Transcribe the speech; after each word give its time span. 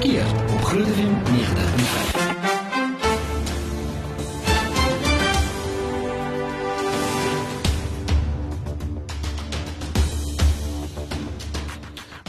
Verkeer 0.00 0.26
op 0.52 0.62
Groot 0.64 0.86
FM 0.86 1.12
90.5. 1.12 2.30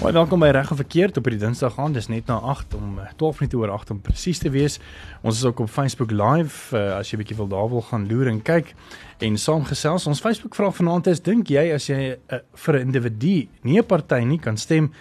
Baie 0.01 0.13
welkom 0.13 0.39
by 0.39 0.49
Reg 0.51 0.69
en 0.69 0.75
Verkeerd 0.75 1.17
op 1.17 1.23
hierdie 1.23 1.45
Dinsdag 1.45 1.79
aan. 1.79 1.93
Dis 1.95 2.09
net 2.11 2.27
na 2.27 2.41
8 2.43 2.75
om 2.75 2.99
12 3.15 3.39
minute 3.39 3.57
oor 3.57 3.71
8 3.71 3.95
om 3.95 4.01
presies 4.03 4.43
te 4.43 4.51
wees. 4.51 4.79
Ons 5.21 5.39
is 5.39 5.45
ook 5.47 5.63
op 5.63 5.69
Facebook 5.69 6.11
Live 6.11 6.75
uh, 6.75 6.97
as 6.97 7.13
jy 7.13 7.21
bietjie 7.21 7.39
wil 7.39 7.47
daar 7.47 7.71
wil 7.71 7.87
gaan 7.87 8.03
loer 8.11 8.27
en 8.33 8.41
kyk 8.43 8.75
en 9.23 9.39
saamgesels. 9.39 10.09
Ons 10.11 10.19
Facebook 10.19 10.59
vraag 10.59 10.75
vanaand 10.75 11.07
is: 11.07 11.23
Dink 11.23 11.47
jy 11.47 11.69
as 11.71 11.87
jy 11.87 12.17
uh, 12.17 12.43
vir 12.65 12.81
'n 12.81 12.91
individu, 12.91 13.47
nie 13.63 13.79
'n 13.79 13.87
party 13.87 14.25
nie 14.27 14.39
kan 14.43 14.57
stem, 14.57 14.91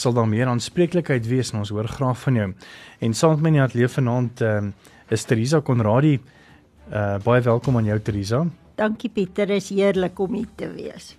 sal 0.00 0.16
daar 0.16 0.28
meer 0.28 0.48
aanspreeklikheid 0.50 1.26
wees? 1.28 1.52
En 1.52 1.62
ons 1.62 1.72
hoor 1.74 1.88
graag 1.88 2.18
van 2.24 2.40
jou. 2.40 2.48
En 3.00 3.14
saam 3.14 3.36
met 3.36 3.44
my 3.44 3.52
in 3.52 3.58
die 3.58 3.62
ateljee 3.62 3.92
vanaand 3.96 4.42
uh, 4.42 4.58
is 5.12 5.24
Teresa 5.28 5.60
Konradi. 5.60 6.16
Uh, 6.90 7.16
baie 7.24 7.42
welkom 7.46 7.76
aan 7.76 7.90
jou 7.90 8.00
Teresa. 8.00 8.44
Dankie 8.80 9.10
Pieter, 9.12 9.50
is 9.50 9.68
heerlik 9.70 10.18
om 10.18 10.34
hier 10.40 10.48
te 10.56 10.70
wees. 10.72 11.14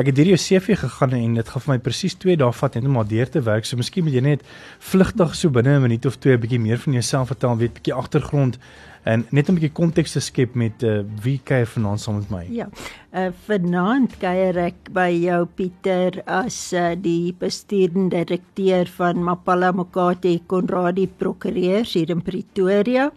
Ek 0.00 0.08
het 0.08 0.16
hierdie 0.16 0.38
CV 0.40 0.78
gegaan 0.80 1.12
en 1.12 1.34
dit 1.36 1.48
gaan 1.52 1.60
vir 1.60 1.70
my 1.74 1.80
presies 1.84 2.14
2 2.22 2.38
dae 2.40 2.54
vat 2.56 2.76
net 2.78 2.86
om 2.88 2.94
maar 2.96 3.08
deur 3.08 3.28
te 3.28 3.42
werk. 3.44 3.66
So 3.68 3.76
miskien 3.76 4.06
moet 4.06 4.14
jy 4.16 4.22
net 4.24 4.44
vlugtig 4.80 5.34
so 5.36 5.52
binne 5.52 5.76
'n 5.76 5.82
minuut 5.82 6.06
of 6.06 6.16
twee 6.16 6.36
'n 6.36 6.40
bietjie 6.40 6.60
meer 6.60 6.78
van 6.78 6.92
jouself 6.92 7.28
vertel, 7.28 7.58
weet 7.58 7.74
bietjie 7.74 7.92
agtergrond 7.92 8.56
en 9.04 9.26
net 9.30 9.48
'n 9.48 9.54
bietjie 9.54 9.72
konteks 9.72 10.12
te 10.12 10.20
skep 10.20 10.54
met 10.54 10.82
uh, 10.82 11.00
wie 11.22 11.40
kuier 11.44 11.66
vanaand 11.66 12.00
saam 12.00 12.16
met 12.16 12.30
my. 12.30 12.46
Ja. 12.48 12.68
Uh, 13.12 13.28
vanaand 13.46 14.16
kuier 14.18 14.56
ek 14.56 14.88
by 14.92 15.10
jou 15.10 15.46
Pieter 15.46 16.22
as 16.26 16.72
uh, 16.72 16.94
die 16.96 17.34
bestuurende 17.38 18.24
direkteur 18.24 18.86
van 18.96 19.22
Mapala 19.22 19.72
Mokate 19.72 20.40
Konradi 20.46 21.06
Prokureurs 21.06 21.92
hier 21.92 22.10
in 22.10 22.22
Pretoria. 22.22 23.10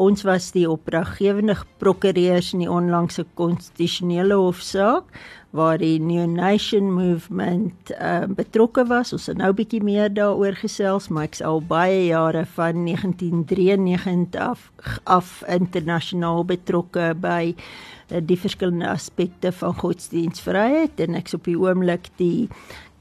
Ons 0.00 0.22
was 0.24 0.46
die 0.54 0.64
opdraggewende 0.64 1.58
prokureurs 1.82 2.54
in 2.54 2.62
die 2.62 2.70
onlangse 2.72 3.26
konstitusionele 3.36 4.38
hofsaak 4.40 5.10
waar 5.52 5.76
die 5.82 5.98
New 6.00 6.24
Nation 6.30 6.88
Movement 6.94 7.90
uh, 7.92 8.24
betrokke 8.38 8.86
was. 8.88 9.12
Ons 9.12 9.26
het 9.28 9.36
nou 9.36 9.50
bietjie 9.58 9.82
meer 9.84 10.08
daaroor 10.14 10.56
gesels, 10.62 11.10
maar 11.12 11.28
ek's 11.28 11.42
al 11.44 11.60
baie 11.60 12.06
jare 12.06 12.46
van 12.54 12.86
1993 12.86 14.40
af, 14.40 14.70
af 15.04 15.34
internasionaal 15.50 16.46
betrokke 16.48 17.10
by 17.20 17.52
uh, 17.52 18.22
die 18.24 18.40
verskillende 18.40 18.88
aspekte 18.88 19.52
van 19.60 19.76
godsdienstvryheid 19.82 21.04
en 21.04 21.20
ek's 21.20 21.36
op 21.36 21.44
die 21.50 21.58
oomblik 21.60 22.08
die 22.22 22.48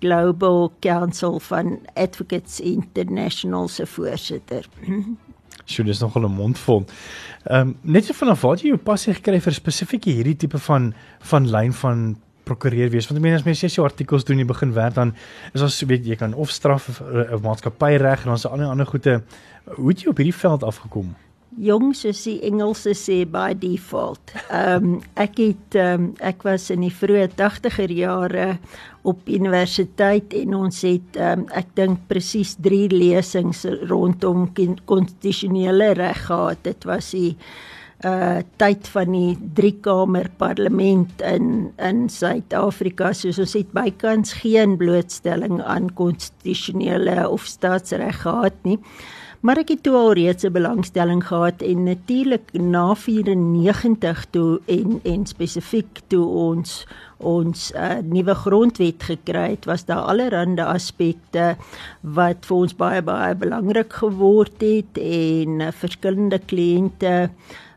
Global 0.03 0.67
Council 0.83 1.39
van 1.47 1.77
Advocates 1.95 2.59
International 2.59 3.72
se 3.72 3.88
voorsitter. 3.88 4.67
Sjoe, 5.70 5.86
dis 5.86 6.02
nogal 6.02 6.25
'n 6.25 6.34
mond 6.34 6.58
vol. 6.58 6.86
Ehm 7.45 7.70
um, 7.70 7.75
net 7.81 8.06
so 8.06 8.14
vanaf 8.14 8.42
waar 8.42 8.58
jy 8.58 8.73
jou 8.73 8.78
passie 8.78 9.14
gekry 9.14 9.39
vir 9.39 9.53
spesifiek 9.53 10.06
hierdie 10.06 10.36
tipe 10.36 10.58
van 10.58 10.94
van 11.31 11.50
lyn 11.50 11.73
van 11.73 12.17
prokureur 12.44 12.89
wees? 12.89 13.08
Want 13.08 13.20
ek 13.20 13.23
meen 13.23 13.36
as 13.36 13.45
mense 13.45 13.67
jy 13.67 13.84
artikels 13.84 14.26
doen 14.26 14.39
jy 14.39 14.45
begin 14.45 14.73
werk 14.73 14.95
dan 14.95 15.14
is 15.53 15.61
ons 15.61 15.81
weet 15.81 16.06
jy 16.06 16.16
kan 16.16 16.34
of 16.34 16.50
straf 16.50 16.89
of, 16.89 17.02
of 17.31 17.42
maatskappy 17.42 17.98
reg 17.98 18.26
en 18.26 18.34
dan 18.34 18.38
se 18.38 18.50
ander 18.50 18.67
ander 18.67 18.86
goede. 18.86 19.22
Hoe 19.78 19.89
het 19.89 20.02
jy 20.02 20.09
op 20.09 20.17
hierdie 20.17 20.39
veld 20.42 20.64
afgekom 20.64 21.16
Jong 21.58 21.95
soos 21.97 22.22
die 22.28 22.38
Engelse 22.45 22.94
sê 22.94 23.23
by 23.25 23.55
default. 23.58 24.36
Ehm 24.53 24.86
um, 24.86 25.00
ek 25.17 25.39
het 25.42 25.78
um, 25.81 26.11
ek 26.22 26.45
was 26.45 26.69
in 26.69 26.86
die 26.86 26.94
vroeë 26.94 27.31
80er 27.39 27.89
jare 27.89 28.45
op 29.09 29.25
universiteit 29.25 30.36
en 30.38 30.53
ons 30.59 30.83
het 30.86 31.17
um, 31.17 31.47
ek 31.58 31.73
dink 31.80 32.05
presies 32.11 32.53
3 32.61 32.92
lesings 32.94 33.66
rondom 33.89 34.45
konstitusionele 34.86 35.94
reg 35.97 36.23
gehad. 36.30 36.64
Dit 36.70 36.86
was 36.89 37.11
die 37.17 37.36
uh 38.05 38.39
tyd 38.61 38.88
van 38.93 39.11
die 39.11 39.33
driekamer 39.58 40.30
parlement 40.39 41.20
in 41.26 41.73
in 41.76 42.05
Suid-Afrika 42.08 43.09
soos 43.11 43.42
ons 43.43 43.58
het 43.58 43.73
bykans 43.76 44.38
geen 44.39 44.77
blootstelling 44.80 45.59
aan 45.59 45.89
konstitusionele 45.98 47.26
of 47.27 47.49
staatsreg 47.49 48.21
gehad 48.21 48.55
nie. 48.64 48.77
Maar 49.39 49.61
ek 49.61 49.70
het 49.72 49.83
toe 49.88 49.94
al 49.95 50.14
reeds 50.20 50.44
'n 50.44 50.52
belangstelling 50.52 51.22
gehad 51.27 51.61
en 51.61 51.83
natuurlik 51.83 52.52
na 52.52 52.94
94 52.95 54.26
toe 54.30 54.60
en 54.66 55.00
en 55.04 55.26
spesifiek 55.26 56.02
toe 56.08 56.26
ons 56.26 56.88
ons 57.17 57.72
uh, 57.76 58.00
nuwe 58.04 58.36
grondwet 58.36 59.04
gekry 59.04 59.50
het, 59.50 59.66
was 59.66 59.86
daar 59.86 60.11
allerlei 60.11 60.60
aspekte 60.61 61.55
wat 62.02 62.45
vir 62.45 62.58
ons 62.58 62.76
baie 62.76 63.02
baie 63.02 63.36
belangrik 63.36 63.94
geword 63.94 64.61
het 64.61 64.98
en 64.98 65.60
uh, 65.60 65.71
verskillende 65.71 66.39
kliënte 66.39 67.30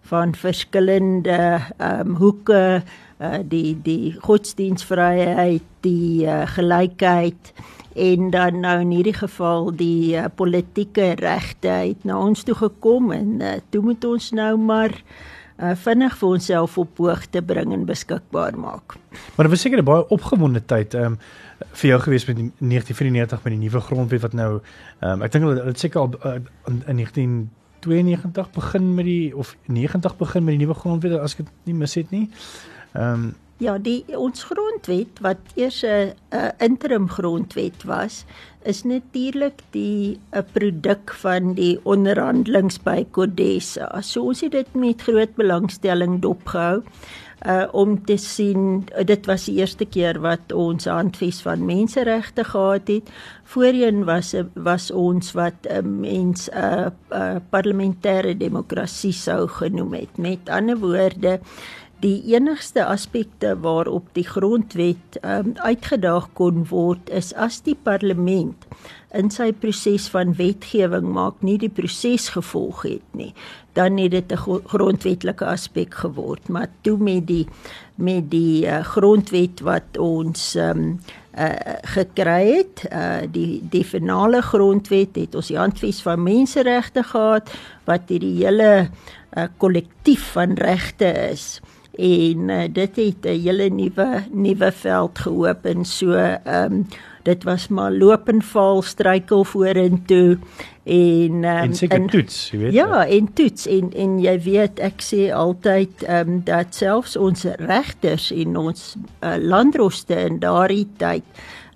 van 0.02 0.34
verskillende 0.34 1.60
ehm 1.78 2.00
um, 2.00 2.16
hoeke 2.16 2.82
uh, 3.22 3.38
die 3.44 3.76
die 3.82 4.14
godsdienstvryheid, 4.20 5.62
die 5.86 6.26
uh, 6.26 6.42
gelykheid 6.56 7.52
en 7.94 8.30
dan 8.32 8.60
nou 8.60 8.78
in 8.80 8.90
hierdie 8.96 9.16
geval 9.16 9.70
die 9.76 10.16
uh, 10.16 10.24
politieke 10.34 11.12
regte 11.20 11.68
het 11.68 12.04
na 12.08 12.18
ons 12.18 12.42
toe 12.42 12.56
gekom 12.56 13.12
en 13.12 13.38
uh, 13.40 13.54
toe 13.70 13.82
moet 13.84 14.04
ons 14.08 14.30
nou 14.36 14.56
maar 14.56 14.94
uh, 14.96 15.74
vinnig 15.84 16.16
vir 16.18 16.28
onsself 16.28 16.78
op 16.80 16.98
hoogte 17.04 17.42
bring 17.42 17.72
en 17.72 17.86
beskikbaar 17.88 18.58
maak. 18.58 18.96
Maar 19.36 19.46
dit 19.46 19.54
was 19.54 19.60
seker 19.60 19.78
'n 19.78 19.84
baie 19.84 20.08
opgewonde 20.08 20.64
tyd 20.64 20.94
um, 20.94 21.18
vir 21.72 21.88
jou 21.88 22.00
gewees 22.00 22.26
met 22.26 22.36
1994 22.36 23.42
met 23.44 23.52
die 23.52 23.62
nuwe 23.62 23.80
grondwet 23.80 24.22
wat 24.22 24.32
nou 24.32 24.60
um, 25.00 25.22
ek 25.22 25.32
dink 25.32 25.44
hulle 25.44 25.64
het 25.64 25.78
seker 25.78 26.00
al 26.00 26.10
uh, 26.24 26.40
in, 26.66 26.82
in 26.86 26.96
19 26.96 27.50
92 27.82 28.50
begin 28.50 28.94
met 28.94 29.04
die 29.04 29.36
of 29.36 29.56
90 29.66 30.16
begin 30.16 30.44
met 30.44 30.54
die 30.54 30.66
nuwe 30.66 30.74
grondwet 30.74 31.18
as 31.18 31.34
ek 31.34 31.44
dit 31.44 31.50
nie 31.64 31.74
mis 31.74 31.94
het 31.94 32.10
nie. 32.10 32.28
Ehm 32.92 33.14
um, 33.14 33.34
ja, 33.62 33.76
die 33.78 34.02
ons 34.18 34.42
grondwet 34.48 35.20
wat 35.22 35.38
eers 35.54 35.84
'n 35.84 36.14
interim 36.58 37.08
grondwet 37.08 37.84
was, 37.84 38.24
is 38.64 38.82
natuurlik 38.82 39.62
die 39.70 40.18
'n 40.32 40.44
produk 40.52 41.12
van 41.12 41.54
die 41.54 41.78
onderhandelings 41.82 42.78
by 42.82 43.06
Codesa. 43.10 44.00
So 44.00 44.22
ons 44.22 44.40
het 44.40 44.52
dit 44.52 44.74
met 44.74 45.02
groot 45.02 45.34
belangstelling 45.34 46.20
dopgehou 46.20 46.82
uh 47.46 47.66
om 47.72 47.96
te 48.06 48.16
sien 48.16 48.84
dit 49.06 49.26
was 49.26 49.44
die 49.44 49.56
eerste 49.58 49.84
keer 49.84 50.20
wat 50.22 50.52
ons 50.54 50.84
handves 50.84 51.40
van 51.42 51.64
menseregte 51.66 52.44
gehad 52.44 52.88
het. 52.88 53.10
Voorheen 53.44 54.04
was 54.04 54.34
was 54.54 54.90
ons 54.90 55.32
wat 55.32 55.66
'n 55.66 56.00
mens 56.00 56.48
'n 56.48 56.56
uh, 56.56 56.86
uh, 57.10 57.36
parlementêre 57.50 58.36
demokrasie 58.36 59.12
sou 59.12 59.48
genoem 59.48 59.94
het. 59.94 60.18
Met 60.18 60.48
ander 60.48 60.78
woorde, 60.78 61.40
die 62.02 62.34
enigste 62.34 62.84
aspekte 62.84 63.54
waarop 63.62 64.08
die 64.16 64.26
grondwet 64.26 65.18
um, 65.22 65.54
uitgedaag 65.62 66.28
kon 66.38 66.66
word 66.70 67.10
is 67.10 67.30
as 67.38 67.60
die 67.66 67.76
parlement 67.78 68.66
in 69.14 69.30
sy 69.30 69.50
proses 69.52 70.08
van 70.10 70.32
wetgewing 70.38 71.06
maak 71.14 71.42
nie 71.46 71.58
die 71.60 71.70
proses 71.72 72.30
gevolg 72.34 72.82
het 72.88 73.18
nie 73.18 73.30
dan 73.76 73.96
het 73.96 74.10
dit 74.10 74.32
'n 74.32 74.60
grondwetlike 74.68 75.44
aspek 75.44 75.94
geword. 75.94 76.48
Maar 76.48 76.68
toe 76.80 76.98
met 76.98 77.26
die 77.26 77.46
met 77.94 78.30
die 78.30 78.66
uh, 78.66 78.84
grondwet 78.84 79.60
wat 79.60 79.98
ons 79.98 80.54
um, 80.54 81.00
uh, 81.38 81.48
gekry 81.82 82.56
het 82.56 82.84
uh, 82.92 83.22
die 83.30 83.62
die 83.70 83.84
finale 83.84 84.42
grondwet 84.42 85.16
het 85.16 85.34
ons 85.34 85.46
die 85.46 85.58
handves 85.58 86.02
van 86.02 86.22
menseregte 86.22 87.02
gehad 87.02 87.50
wat 87.84 88.08
hierdie 88.08 88.44
hele 88.44 88.90
kollektief 89.56 90.26
uh, 90.26 90.32
van 90.32 90.52
regte 90.54 91.30
is 91.30 91.60
en 91.92 92.48
uh, 92.48 92.64
dit 92.72 92.96
het 92.96 93.26
'n 93.26 93.40
hele 93.42 93.68
nuwe 93.68 94.24
nuwe 94.30 94.72
veld 94.72 95.18
geopen 95.18 95.84
so 95.84 96.12
ehm 96.12 96.72
um, 96.72 96.86
dit 97.22 97.44
was 97.44 97.68
maar 97.68 97.92
loop 97.92 98.28
en 98.28 98.42
val 98.42 98.82
struikel 98.82 99.44
vorentoe 99.44 100.38
en 100.84 101.32
um, 101.32 101.44
en 101.44 101.74
seker 101.74 102.06
toets 102.06 102.50
jy 102.50 102.58
weet. 102.58 102.72
Ja 102.72 103.06
en 103.06 103.32
toets 103.32 103.66
en 103.66 103.92
en 103.92 104.18
jy 104.20 104.40
weet 104.42 104.80
ek 104.80 105.02
sê 105.02 105.30
altyd 105.30 106.02
ehm 106.02 106.28
um, 106.28 106.40
dat 106.44 106.74
selfs 106.74 107.16
ons 107.16 107.44
regters 107.44 108.30
en 108.32 108.56
ons 108.56 108.96
uh, 109.20 109.36
landroste 109.38 110.14
in 110.14 110.38
daardie 110.38 110.88
tyd 110.96 111.22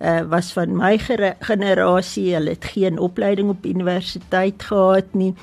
uh, 0.00 0.20
was 0.28 0.52
van 0.52 0.76
my 0.76 0.98
generasie 1.40 2.34
hulle 2.34 2.56
het 2.56 2.64
geen 2.64 2.98
opleiding 2.98 3.48
op 3.48 3.66
universiteit 3.66 4.62
gehad 4.62 5.14
nie. 5.14 5.34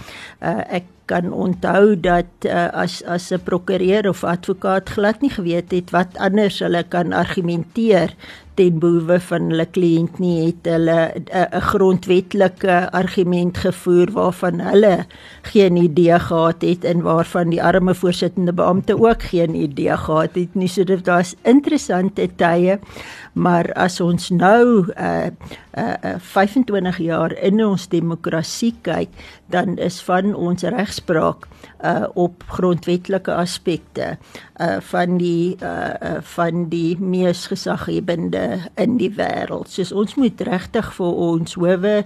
Uh, 0.41 0.61
ek 0.81 0.89
kan 1.05 1.33
onthou 1.33 1.95
dat 1.99 2.29
uh, 2.45 2.69
as 2.71 3.03
as 3.03 3.31
'n 3.31 3.43
prokureur 3.43 4.09
of 4.09 4.23
advokaat 4.23 4.89
glad 4.89 5.21
nie 5.21 5.31
geweet 5.31 5.71
het 5.71 5.91
wat 5.91 6.17
anders 6.17 6.59
hulle 6.59 6.83
kan 6.83 7.13
argumenteer 7.13 8.15
ten 8.55 8.79
behoewe 8.79 9.19
van 9.19 9.49
hulle 9.51 9.65
kliënt 9.65 10.19
nie 10.21 10.35
het 10.45 10.67
hulle 10.69 10.97
'n 11.15 11.61
grondwetlike 11.69 12.91
argument 12.91 13.57
gevoer 13.57 14.11
waarvan 14.11 14.59
hulle 14.59 15.05
geen 15.41 15.75
idee 15.77 16.19
gehad 16.19 16.61
het 16.61 16.85
en 16.85 17.01
waarvan 17.01 17.49
die 17.49 17.63
arme 17.63 17.95
voorsittende 17.95 18.53
beampte 18.53 18.99
ook 18.99 19.23
geen 19.23 19.55
idee 19.55 19.97
gehad 19.97 20.35
het 20.35 20.55
nie. 20.55 20.67
So 20.67 20.83
dit 20.83 21.05
was 21.07 21.35
interessante 21.43 22.29
tye 22.35 22.79
maar 23.33 23.71
as 23.73 23.97
ons 24.01 24.29
nou 24.29 24.85
uh, 24.93 25.29
uh, 25.77 25.93
uh 26.03 26.17
25 26.21 26.97
jaar 26.97 27.33
in 27.33 27.65
ons 27.65 27.87
demokrasie 27.89 28.73
kyk 28.85 29.09
dan 29.49 29.77
is 29.77 30.01
van 30.05 30.35
ons 30.35 30.63
regspraak 30.63 31.47
uh 31.83 32.07
op 32.13 32.43
grondwetlike 32.47 33.33
aspekte 33.33 34.17
uh 34.61 34.77
van 34.91 35.17
die 35.17 35.55
uh, 35.61 35.93
uh 36.01 36.21
van 36.35 36.69
die 36.69 36.95
mees 36.99 37.47
gesaghebende 37.51 38.71
in 38.75 38.97
die 38.97 39.11
wêreld. 39.17 39.69
Soos 39.69 39.91
ons 39.91 40.15
moet 40.15 40.41
regtig 40.41 40.93
vir 40.95 41.19
ons 41.31 41.59
howe 41.59 41.97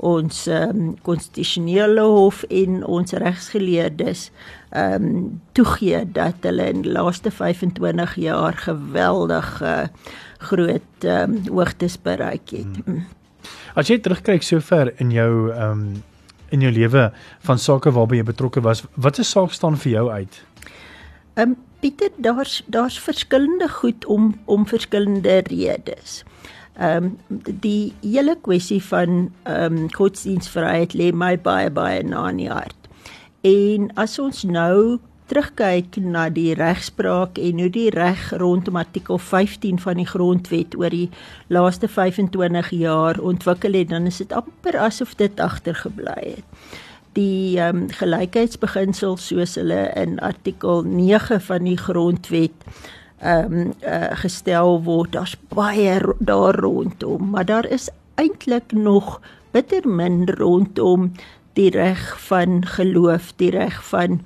ons 0.00 0.46
um, 0.48 0.94
konstitusionele 1.04 2.02
hof 2.08 2.42
en 2.48 2.80
ons 2.88 3.12
regsgeleerdes 3.20 4.30
ehm 4.70 5.04
um, 5.04 5.40
toegee 5.52 6.04
dat 6.14 6.46
hulle 6.46 6.68
in 6.70 6.84
die 6.84 6.92
laaste 6.92 7.30
25 7.34 8.14
jaar 8.22 8.56
geweldige 8.56 9.64
uh, 9.66 10.12
groot 10.50 11.04
ehm 11.04 11.34
um, 11.36 11.40
hoogtes 11.50 11.98
bereik 12.00 12.54
het. 12.54 12.84
Hmm. 12.84 13.02
As 13.74 13.90
jy 13.90 13.98
terugkyk 14.00 14.46
sover 14.46 14.94
in 15.02 15.12
jou 15.12 15.50
ehm 15.50 15.70
um, 15.70 15.90
in 16.50 16.60
jou 16.64 16.72
lewe 16.72 17.08
van 17.46 17.58
sake 17.58 17.92
waarby 17.94 18.20
jy 18.20 18.26
betrokke 18.30 18.62
was, 18.64 18.84
watter 18.94 19.24
saak 19.24 19.54
staan 19.56 19.78
vir 19.80 19.92
jou 19.92 20.06
uit? 20.10 20.40
Ehm 21.34 21.54
um, 21.54 21.58
Pieter, 21.80 22.10
daar's 22.20 22.58
daar's 22.68 22.98
verskillende 23.00 23.68
goed 23.68 24.04
om 24.04 24.34
om 24.44 24.66
verskillende 24.68 25.40
redes. 25.48 26.24
Ehm 26.76 27.04
um, 27.28 27.40
die 27.60 27.94
hele 28.00 28.36
kwessie 28.40 28.82
van 28.84 29.30
ehm 29.42 29.76
um, 29.76 29.86
godsdienstvryheid 29.92 30.94
lê 30.94 31.12
my 31.12 31.38
baie 31.40 31.70
baie 31.70 32.02
na 32.02 32.28
in 32.28 32.36
die 32.36 32.50
hart. 32.50 32.76
En 33.40 33.88
as 33.96 34.18
ons 34.18 34.42
nou 34.44 35.00
terugkyk 35.30 35.96
na 36.02 36.26
die 36.34 36.52
regspraak 36.58 37.38
en 37.38 37.62
hoe 37.62 37.70
die 37.70 37.88
reg 37.94 38.30
rondom 38.42 38.80
artikel 38.80 39.18
15 39.18 39.78
van 39.84 40.00
die 40.00 40.08
grondwet 40.10 40.74
oor 40.78 40.90
die 40.90 41.08
laaste 41.54 41.88
25 41.88 42.72
jaar 42.74 43.20
ontwikkel 43.22 43.78
het, 43.78 43.92
dan 43.92 44.10
is 44.10 44.18
dit 44.22 44.32
amper 44.34 44.78
asof 44.82 45.14
dit 45.20 45.40
agtergebly 45.40 46.34
het. 46.34 46.70
Die 47.18 47.58
um, 47.62 47.86
gelykheidsbeginsel 47.94 49.16
soos 49.18 49.56
hulle 49.58 49.88
in 49.98 50.18
artikel 50.22 50.82
9 50.86 51.40
van 51.46 51.66
die 51.66 51.78
grondwet 51.78 52.66
ehm 53.20 53.52
um, 53.52 53.72
uh, 53.84 54.14
gestel 54.22 54.78
word, 54.86 55.12
daar's 55.12 55.36
baie 55.52 55.98
daar 56.18 56.56
rondom, 56.56 57.30
maar 57.34 57.44
daar 57.44 57.66
is 57.68 57.90
eintlik 58.16 58.72
nog 58.72 59.18
bitter 59.52 59.84
min 59.88 60.24
rondom 60.38 61.10
die 61.58 61.70
reg 61.74 62.00
van 62.26 62.62
geloof, 62.66 63.32
die 63.36 63.50
reg 63.50 63.76
van 63.90 64.20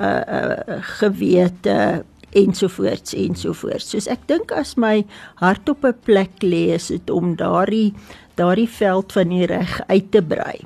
uh, 0.00 0.20
uh 0.38 0.82
gewete 1.00 2.04
ensovoorts 2.36 3.14
ensovoorts. 3.14 3.90
Soos 3.90 4.08
ek 4.12 4.26
dink 4.28 4.52
as 4.52 4.76
my 4.76 5.04
hart 5.40 5.68
op 5.68 5.84
'n 5.84 5.96
plek 6.04 6.42
lê 6.42 6.74
is 6.74 6.88
dit 6.88 7.10
om 7.10 7.36
daardie 7.36 7.94
daardie 8.36 8.68
veld 8.68 9.12
van 9.12 9.28
die 9.28 9.46
reg 9.46 9.80
uit 9.88 10.10
te 10.10 10.22
brei. 10.22 10.64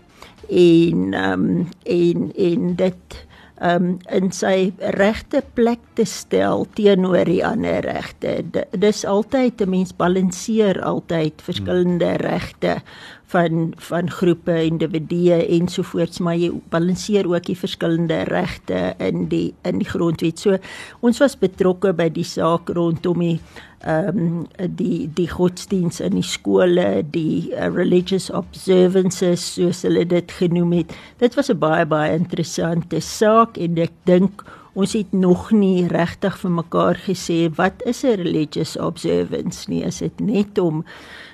En 0.48 1.14
ehm 1.14 1.32
um, 1.32 1.68
en 1.84 2.32
en 2.34 2.74
dit 2.76 3.26
um 3.60 3.98
in 4.08 4.30
sy 4.32 4.72
regte 4.96 5.42
plek 5.54 5.82
te 5.98 6.06
stel 6.08 6.64
teenoor 6.74 7.28
die 7.28 7.42
ander 7.44 7.84
regte. 7.84 8.40
Dis 8.72 9.04
altyd 9.04 9.60
'n 9.60 9.70
mens 9.70 9.92
balanseer 9.96 10.80
altyd 10.82 11.42
verskillende 11.42 12.16
regte 12.16 12.80
van 13.30 13.72
van 13.90 14.10
groepe, 14.10 14.56
individue 14.66 15.38
ensovoorts, 15.46 16.18
maar 16.18 16.36
jy 16.36 16.50
balanseer 16.72 17.28
ook 17.30 17.46
die 17.46 17.58
verskillende 17.58 18.22
regte 18.30 18.94
in 18.98 19.28
die 19.30 19.54
in 19.68 19.78
die 19.82 19.88
grondwet. 19.88 20.38
So 20.38 20.58
ons 21.00 21.20
was 21.22 21.38
betrokke 21.38 21.94
by 21.96 22.08
die 22.10 22.26
saak 22.26 22.72
rondom 22.74 23.22
die 23.22 23.38
ehm 23.80 24.18
um, 24.18 24.46
die 24.76 25.08
die 25.16 25.28
godsdiens 25.30 26.02
in 26.04 26.18
die 26.18 26.26
skole, 26.26 27.02
die 27.14 27.48
uh, 27.54 27.70
religious 27.72 28.28
observances 28.30 29.54
soos 29.54 29.86
hulle 29.86 30.04
dit 30.04 30.32
genoem 30.36 30.74
het. 30.82 30.92
Dit 31.18 31.38
was 31.38 31.48
'n 31.48 31.58
baie 31.58 31.86
baie 31.86 32.12
interessante 32.18 33.00
saak 33.00 33.56
en 33.56 33.78
ek 33.78 33.92
dink 34.04 34.44
ons 34.74 34.92
het 34.92 35.12
nog 35.12 35.50
nie 35.50 35.88
regtig 35.88 36.36
vir 36.38 36.50
mekaar 36.50 37.00
gesê 37.08 37.48
wat 37.56 37.82
is 37.86 38.04
'n 38.04 38.20
religious 38.20 38.76
observance 38.76 39.70
nie. 39.70 39.82
Is 39.82 39.98
dit 39.98 40.20
net 40.20 40.58
om 40.58 40.84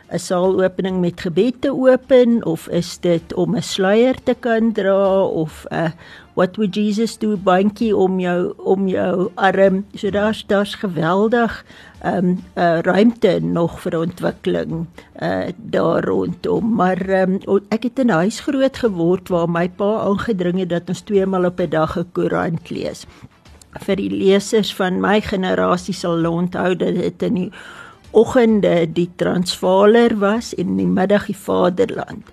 'n 0.07 0.19
saalopening 0.19 1.01
met 1.01 1.21
gebed 1.21 1.61
te 1.61 1.71
open 1.71 2.45
of 2.47 2.69
is 2.69 2.99
dit 2.99 3.35
om 3.35 3.57
'n 3.57 3.63
sluier 3.63 4.15
te 4.23 4.35
kan 4.39 4.73
dra 4.73 5.25
of 5.25 5.67
'n 5.71 5.93
what 6.35 6.57
would 6.57 6.75
Jesus 6.75 7.19
do 7.19 7.37
bandjie 7.37 7.97
om 7.97 8.21
jou 8.21 8.53
om 8.59 8.89
jou 8.89 9.31
arm 9.35 9.85
so 9.95 10.11
daar's 10.11 10.45
daar's 10.47 10.75
geweldig 10.75 11.65
ehm 12.03 12.17
um, 12.17 12.39
uh, 12.55 12.79
ruimte 12.81 13.41
nog 13.41 13.81
vir 13.81 13.99
ontwikkeling 13.99 14.87
uh 15.23 15.49
daar 15.57 16.05
rondom. 16.05 16.75
Maar 16.75 17.09
um, 17.09 17.41
ek 17.69 17.83
het 17.83 17.99
in 17.99 18.07
'n 18.07 18.21
huis 18.23 18.41
groot 18.41 18.77
geword 18.77 19.29
waar 19.29 19.51
my 19.51 19.69
pa 19.69 19.99
aangedring 20.07 20.59
het 20.59 20.69
dat 20.69 20.89
ons 20.89 21.01
twee 21.01 21.27
maal 21.27 21.45
op 21.45 21.61
'n 21.61 21.71
dag 21.71 21.99
'n 21.99 22.13
koerant 22.13 22.71
lees. 22.71 23.07
Vir 23.81 23.97
die 23.97 24.11
lesers 24.11 24.75
van 24.75 25.01
my 25.01 25.21
generasie 25.21 25.95
sal 25.95 26.27
onthou 26.27 26.77
dat 26.77 26.95
dit 26.95 27.23
in 27.23 27.35
die 27.35 27.53
oggende 28.17 28.87
die 28.93 29.11
Transvaaler 29.21 30.17
was 30.19 30.55
en 30.55 30.73
in 30.73 30.79
die 30.81 30.89
middag 30.89 31.27
die 31.29 31.37
Vaderland. 31.37 32.33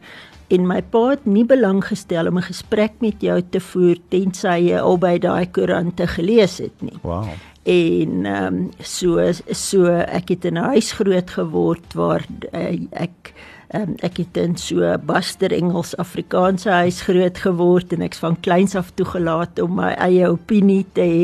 En 0.54 0.68
my 0.70 0.82
pa 0.94 1.04
het 1.14 1.26
nie 1.26 1.46
belang 1.48 1.82
gestel 1.86 2.28
om 2.28 2.38
'n 2.38 2.52
gesprek 2.52 2.94
met 3.00 3.22
jou 3.22 3.42
te 3.42 3.60
voer 3.60 3.98
tensy 4.10 4.58
jy 4.70 4.78
albei 4.80 5.20
daai 5.20 5.48
koerante 5.52 6.08
gelees 6.08 6.58
het 6.58 6.82
nie. 6.82 7.00
Wow. 7.02 7.28
En 7.64 8.26
ehm 8.26 8.54
um, 8.54 8.70
so 8.80 9.32
so 9.52 9.86
ek 9.88 10.30
het 10.30 10.46
in 10.46 10.58
'n 10.58 10.70
huis 10.74 10.92
groot 10.92 11.30
geword 11.30 11.94
waar 11.94 12.26
uh, 12.54 12.80
ek 12.92 13.34
Um, 13.74 13.96
ek 14.06 14.20
het 14.22 14.38
in 14.38 14.52
so 14.54 14.86
Buster 15.02 15.50
Engels 15.56 15.96
Afrikaanse 15.98 16.70
huis 16.70 17.00
groot 17.08 17.40
geword 17.42 17.96
en 17.96 18.04
ek's 18.06 18.20
van 18.22 18.36
kleins 18.46 18.76
af 18.78 18.92
toegelaat 18.94 19.58
om 19.64 19.80
my 19.80 19.96
eie 19.98 20.28
opinie 20.30 20.84
te 20.94 21.02
hê. 21.02 21.24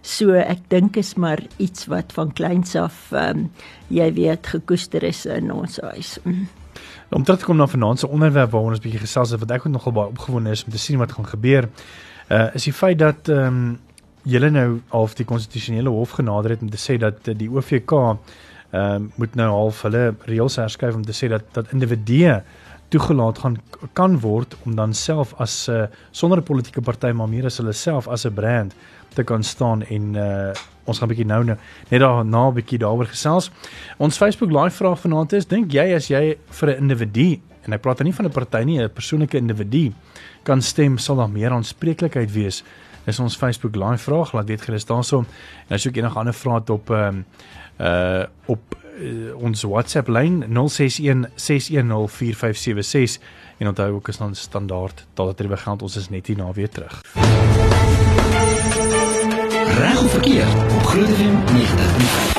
So 0.00 0.32
ek 0.32 0.62
dink 0.72 0.96
is 0.96 1.12
maar 1.20 1.42
iets 1.60 1.90
wat 1.92 2.14
van 2.16 2.32
kleins 2.32 2.72
af 2.80 2.96
um, 3.12 3.50
jy 3.92 4.08
weet 4.16 4.46
gekoester 4.54 5.04
is 5.06 5.26
in 5.26 5.52
ons 5.52 5.78
huis. 5.80 6.16
Mm. 6.22 6.48
Om 7.12 7.24
terug 7.24 7.42
te 7.42 7.44
kom 7.44 7.56
na 7.60 7.66
vanaand 7.68 8.00
se 8.00 8.08
onderwerp 8.08 8.50
waar 8.50 8.62
ons 8.62 8.78
'n 8.78 8.82
bietjie 8.82 9.04
gesels 9.04 9.30
het 9.30 9.40
wat 9.40 9.50
ek 9.50 9.66
ook 9.66 9.72
nogal 9.72 9.92
baie 9.92 10.08
opgewonde 10.08 10.50
is 10.50 10.64
om 10.64 10.70
te 10.70 10.78
sien 10.78 10.98
wat 10.98 11.12
gaan 11.12 11.26
gebeur. 11.26 11.68
Uh 12.28 12.54
is 12.54 12.64
die 12.64 12.72
feit 12.72 12.98
dat 12.98 13.28
ehm 13.28 13.46
um, 13.46 13.80
julle 14.22 14.50
nou 14.50 14.80
half 14.88 15.14
die 15.14 15.26
konstitusionele 15.26 15.88
hof 15.88 16.10
genader 16.10 16.50
het 16.50 16.60
om 16.62 16.70
te 16.70 16.78
sê 16.78 16.98
dat 16.98 17.24
die 17.24 17.50
OVK 17.50 17.92
ehm 17.92 18.16
um, 18.72 19.12
moet 19.14 19.34
nou 19.34 19.48
half 19.50 19.82
hulle 19.82 20.14
reëls 20.24 20.56
herskuif 20.56 20.94
om 20.94 21.04
te 21.04 21.12
sê 21.12 21.28
dat 21.28 21.42
dat 21.52 21.72
individue 21.72 22.42
toegelaat 22.92 23.40
gaan 23.42 23.56
kan 23.96 24.18
word 24.20 24.56
om 24.66 24.76
dan 24.76 24.92
self 24.94 25.32
as 25.40 25.68
'n 25.68 25.72
uh, 25.72 25.86
sonder 26.10 26.38
'n 26.38 26.42
politieke 26.42 26.80
party 26.80 27.12
maar 27.12 27.28
meer 27.28 27.46
as 27.46 27.56
hulle 27.58 27.72
self 27.72 28.08
as 28.08 28.26
'n 28.26 28.34
brand 28.34 28.74
te 29.14 29.24
kan 29.24 29.42
staan 29.42 29.82
en 29.82 30.14
uh, 30.14 30.52
ons 30.84 30.98
gaan 30.98 31.08
'n 31.08 31.12
bietjie 31.14 31.26
nou 31.26 31.44
net 31.44 32.00
daarna 32.00 32.48
'n 32.48 32.54
bietjie 32.54 32.78
daaroor 32.78 33.06
gesels. 33.06 33.50
Ons 33.98 34.16
Facebook 34.16 34.50
live 34.50 34.76
vraag 34.76 35.00
vanaand 35.00 35.32
is 35.32 35.46
dink 35.46 35.72
jy 35.72 35.94
as 35.94 36.08
jy 36.08 36.36
vir 36.50 36.68
'n 36.68 36.78
individu 36.78 37.40
en 37.64 37.72
ek 37.72 37.80
praat 37.80 38.02
nie 38.02 38.14
van 38.14 38.26
'n 38.26 38.32
party 38.32 38.64
nie, 38.64 38.82
'n 38.82 38.90
persoonlike 38.90 39.36
individu 39.36 39.92
kan 40.42 40.62
stem 40.62 40.98
sal 40.98 41.16
daar 41.16 41.30
meer 41.30 41.50
aanspreeklikheid 41.50 42.32
wees? 42.32 42.64
Dis 43.04 43.18
ons 43.18 43.36
Facebook 43.36 43.74
live 43.74 43.98
vraag, 43.98 44.32
laat 44.32 44.46
weet 44.46 44.62
gerus 44.62 44.86
daaroor. 44.86 45.24
En 45.68 45.74
as 45.74 45.84
jy 45.84 45.90
enige 45.94 46.18
ander 46.18 46.34
vrae 46.34 46.54
het 46.54 46.70
op 46.70 46.90
ehm 46.90 47.08
um, 47.08 47.24
uh 47.80 48.24
op 48.46 48.81
uh, 49.02 49.36
ons 49.36 49.62
WhatsApp 49.62 50.08
lyn 50.08 50.44
061 50.48 51.26
6104576 51.34 53.20
en 53.58 53.66
onthou 53.68 53.92
ook 53.92 54.08
is 54.08 54.16
dan 54.16 54.34
standaard 54.34 55.06
dit 55.36 55.48
begin 55.48 55.80
ons 55.80 55.96
is 55.96 56.08
net 56.08 56.26
hier 56.26 56.36
na 56.36 56.52
weer 56.52 56.68
terug. 56.68 57.00
Reg 59.78 60.02
of 60.02 60.10
verkeerd 60.10 60.72
op 60.72 60.82
Groot 60.82 61.08
FM 61.08 61.36
90.5. 61.56 62.31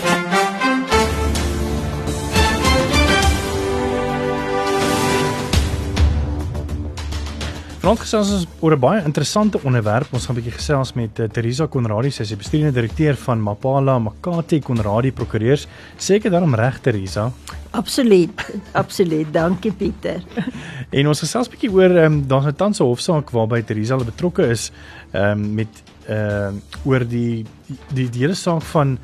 Vanaand 7.83 7.99
gesels 7.99 8.29
ons 8.31 8.43
oor 8.63 8.77
'n 8.77 8.79
baie 8.79 8.99
interessante 9.03 9.59
onderwerp. 9.59 10.13
Ons 10.15 10.25
gaan 10.25 10.37
'n 10.37 10.39
bietjie 10.39 10.55
gesels 10.55 10.93
met 10.95 11.19
uh, 11.19 11.27
Teresa 11.27 11.67
Konradi, 11.67 12.11
sy 12.11 12.21
is 12.21 12.29
die 12.29 12.37
bestuurende 12.37 12.71
direkteur 12.79 13.15
van 13.15 13.41
Mapala 13.43 13.99
Makati 13.99 14.61
Konradi 14.61 15.11
Prokureurs. 15.11 15.67
Seker 15.97 16.31
daarom 16.31 16.55
reg 16.55 16.79
Teresa? 16.79 17.29
Absoluut. 17.71 18.31
Absoluut. 18.81 19.27
Dankie 19.33 19.73
Pieter. 19.73 20.23
en 20.97 21.07
ons 21.07 21.19
gesels 21.19 21.49
bietjie 21.49 21.69
oor 21.73 21.91
um, 22.05 22.23
daar's 22.25 22.45
'n 22.45 22.55
tans 22.55 22.79
hofsaak 22.79 23.29
waarby 23.31 23.61
Teresa 23.63 23.97
betrokke 23.97 24.47
is 24.47 24.71
um, 25.11 25.53
met 25.53 25.83
ehm 26.07 26.55
uh, 26.55 26.87
oor 26.87 27.03
die 27.03 27.43
die 27.91 28.07
die 28.09 28.21
hele 28.21 28.35
saak 28.35 28.63
van 28.63 28.97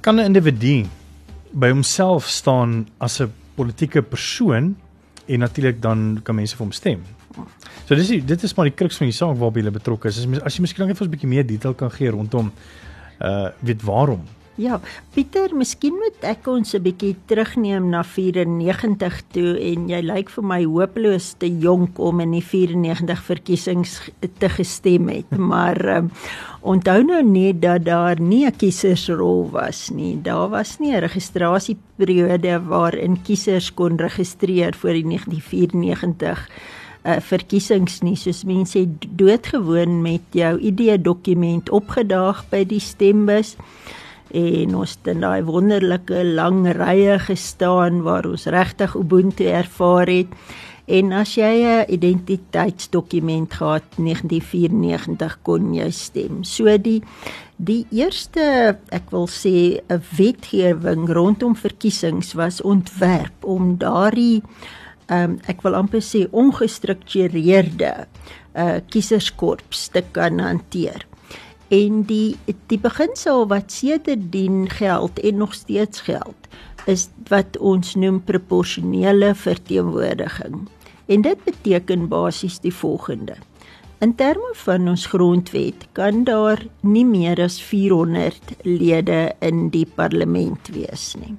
kan 0.00 0.16
'n 0.16 0.24
individu 0.24 0.88
by 1.52 1.68
homself 1.68 2.24
staan 2.24 2.88
as 2.98 3.20
'n 3.20 3.30
politieke 3.54 4.02
persoon 4.02 4.76
en 5.28 5.38
natuurlik 5.38 5.82
dan 5.82 6.20
kan 6.22 6.34
mense 6.34 6.56
vir 6.56 6.64
hom 6.64 6.72
stem. 6.72 7.15
So 7.86 7.94
dis 7.94 8.08
die, 8.08 8.24
dit 8.24 8.42
is 8.42 8.54
maar 8.56 8.70
die 8.70 8.74
kruks 8.74 8.96
van 8.96 9.06
die 9.06 9.16
saak 9.16 9.36
waarby 9.36 9.62
jy 9.62 9.70
betrokke 9.70 10.08
is. 10.08 10.18
As, 10.18 10.42
as 10.42 10.56
jy 10.56 10.62
miskien 10.62 10.86
net 10.86 10.98
vir 10.98 11.06
ons 11.06 11.12
'n 11.12 11.16
bietjie 11.16 11.28
meer 11.28 11.46
detail 11.46 11.74
kan 11.74 11.90
gee 11.90 12.10
rondom 12.10 12.52
uh 13.20 13.50
weet 13.60 13.82
waarom 13.82 14.26
Ja, 14.56 14.78
Pieter, 15.12 15.52
miskien 15.52 15.98
moet 16.00 16.22
ek 16.24 16.46
ons 16.48 16.72
'n 16.72 16.80
bietjie 16.80 17.12
terugneem 17.28 17.90
na 17.92 18.00
94 18.00 19.18
toe 19.28 19.52
en 19.60 19.84
jy 19.88 20.00
lyk 20.00 20.30
vir 20.32 20.44
my 20.48 20.64
hopeloos 20.64 21.34
te 21.36 21.50
jonk 21.60 21.98
om 22.00 22.20
in 22.24 22.32
die 22.32 22.40
94 22.40 23.20
verkiesings 23.20 24.00
te 24.40 24.48
gestem 24.48 25.10
het, 25.12 25.28
maar 25.52 25.76
um, 25.98 26.08
onthou 26.62 27.02
nou 27.04 27.20
net 27.22 27.60
dat 27.60 27.84
daar 27.84 28.16
nie 28.16 28.46
'n 28.46 28.56
kiesersrol 28.56 29.50
was 29.52 29.90
nie. 29.90 30.16
Daar 30.22 30.48
was 30.48 30.80
nie 30.80 30.96
'n 30.96 31.04
registrasieperiode 31.04 32.56
waarin 32.64 33.20
kiesers 33.22 33.74
kon 33.74 33.98
registreer 33.98 34.72
vir 34.72 34.92
die 34.94 35.04
1994 35.04 36.48
uh, 37.06 37.20
verkiesings 37.22 38.00
nie. 38.02 38.16
Soos 38.18 38.44
mense 38.44 38.82
doodgewoon 39.06 40.00
met 40.02 40.36
jou 40.36 40.56
ID 40.58 40.96
dokument 41.04 41.70
opgedaag 41.70 42.44
by 42.50 42.64
die 42.68 42.82
stembus. 42.82 43.54
En 44.34 44.74
ons 44.74 44.96
het 44.98 45.12
in 45.14 45.22
daai 45.22 45.42
wonderlike 45.46 46.24
lang 46.34 46.64
rye 46.74 47.18
gestaan 47.22 48.02
waar 48.02 48.26
ons 48.26 48.48
regtig 48.50 48.96
ubuntu 48.98 49.46
ervaar 49.46 50.10
het. 50.10 50.32
En 50.86 51.12
as 51.12 51.34
jy 51.34 51.66
'n 51.66 51.90
identiteitsdokument 51.90 53.52
gehad 53.52 53.82
1994 53.96 55.38
kon 55.42 55.74
jy 55.74 55.90
stem. 55.90 56.44
So 56.44 56.78
die 56.78 57.02
die 57.56 57.86
eerste 57.90 58.78
ek 58.90 59.10
wil 59.10 59.26
sê 59.26 59.80
'n 59.88 60.02
wetgewing 60.16 61.08
rondom 61.08 61.56
verkiesings 61.56 62.34
was 62.34 62.60
ontwerp 62.60 63.44
om 63.44 63.78
daardie 63.78 64.42
um, 65.12 65.38
ek 65.50 65.62
wil 65.66 65.76
amper 65.78 66.04
sê 66.04 66.26
ongestruktureerde 66.32 67.92
uh, 68.06 68.78
kieserskorps 68.90 69.88
te 69.94 70.04
kan 70.16 70.40
hanteer 70.42 71.06
en 71.68 72.02
die 72.06 72.36
die 72.70 72.78
beginsel 72.78 73.46
wat 73.50 73.72
sedertdien 73.74 74.68
geld 74.70 75.18
en 75.18 75.36
nog 75.42 75.54
steeds 75.54 76.00
geld 76.06 76.50
is 76.86 77.08
wat 77.28 77.58
ons 77.58 77.94
noem 77.98 78.20
proporsionele 78.22 79.34
verteenwoordiging. 79.34 80.68
En 81.06 81.22
dit 81.22 81.44
beteken 81.44 82.08
basies 82.08 82.60
die 82.62 82.74
volgende. 82.74 83.34
In 83.98 84.14
terme 84.14 84.52
van 84.54 84.88
ons 84.88 85.06
grondwet 85.10 85.86
kan 85.98 86.24
daar 86.24 86.62
nie 86.82 87.04
meer 87.04 87.40
as 87.42 87.58
400 87.62 88.54
lede 88.62 89.32
in 89.40 89.68
die 89.74 89.86
parlement 89.86 90.70
wees 90.70 91.14
nie. 91.18 91.34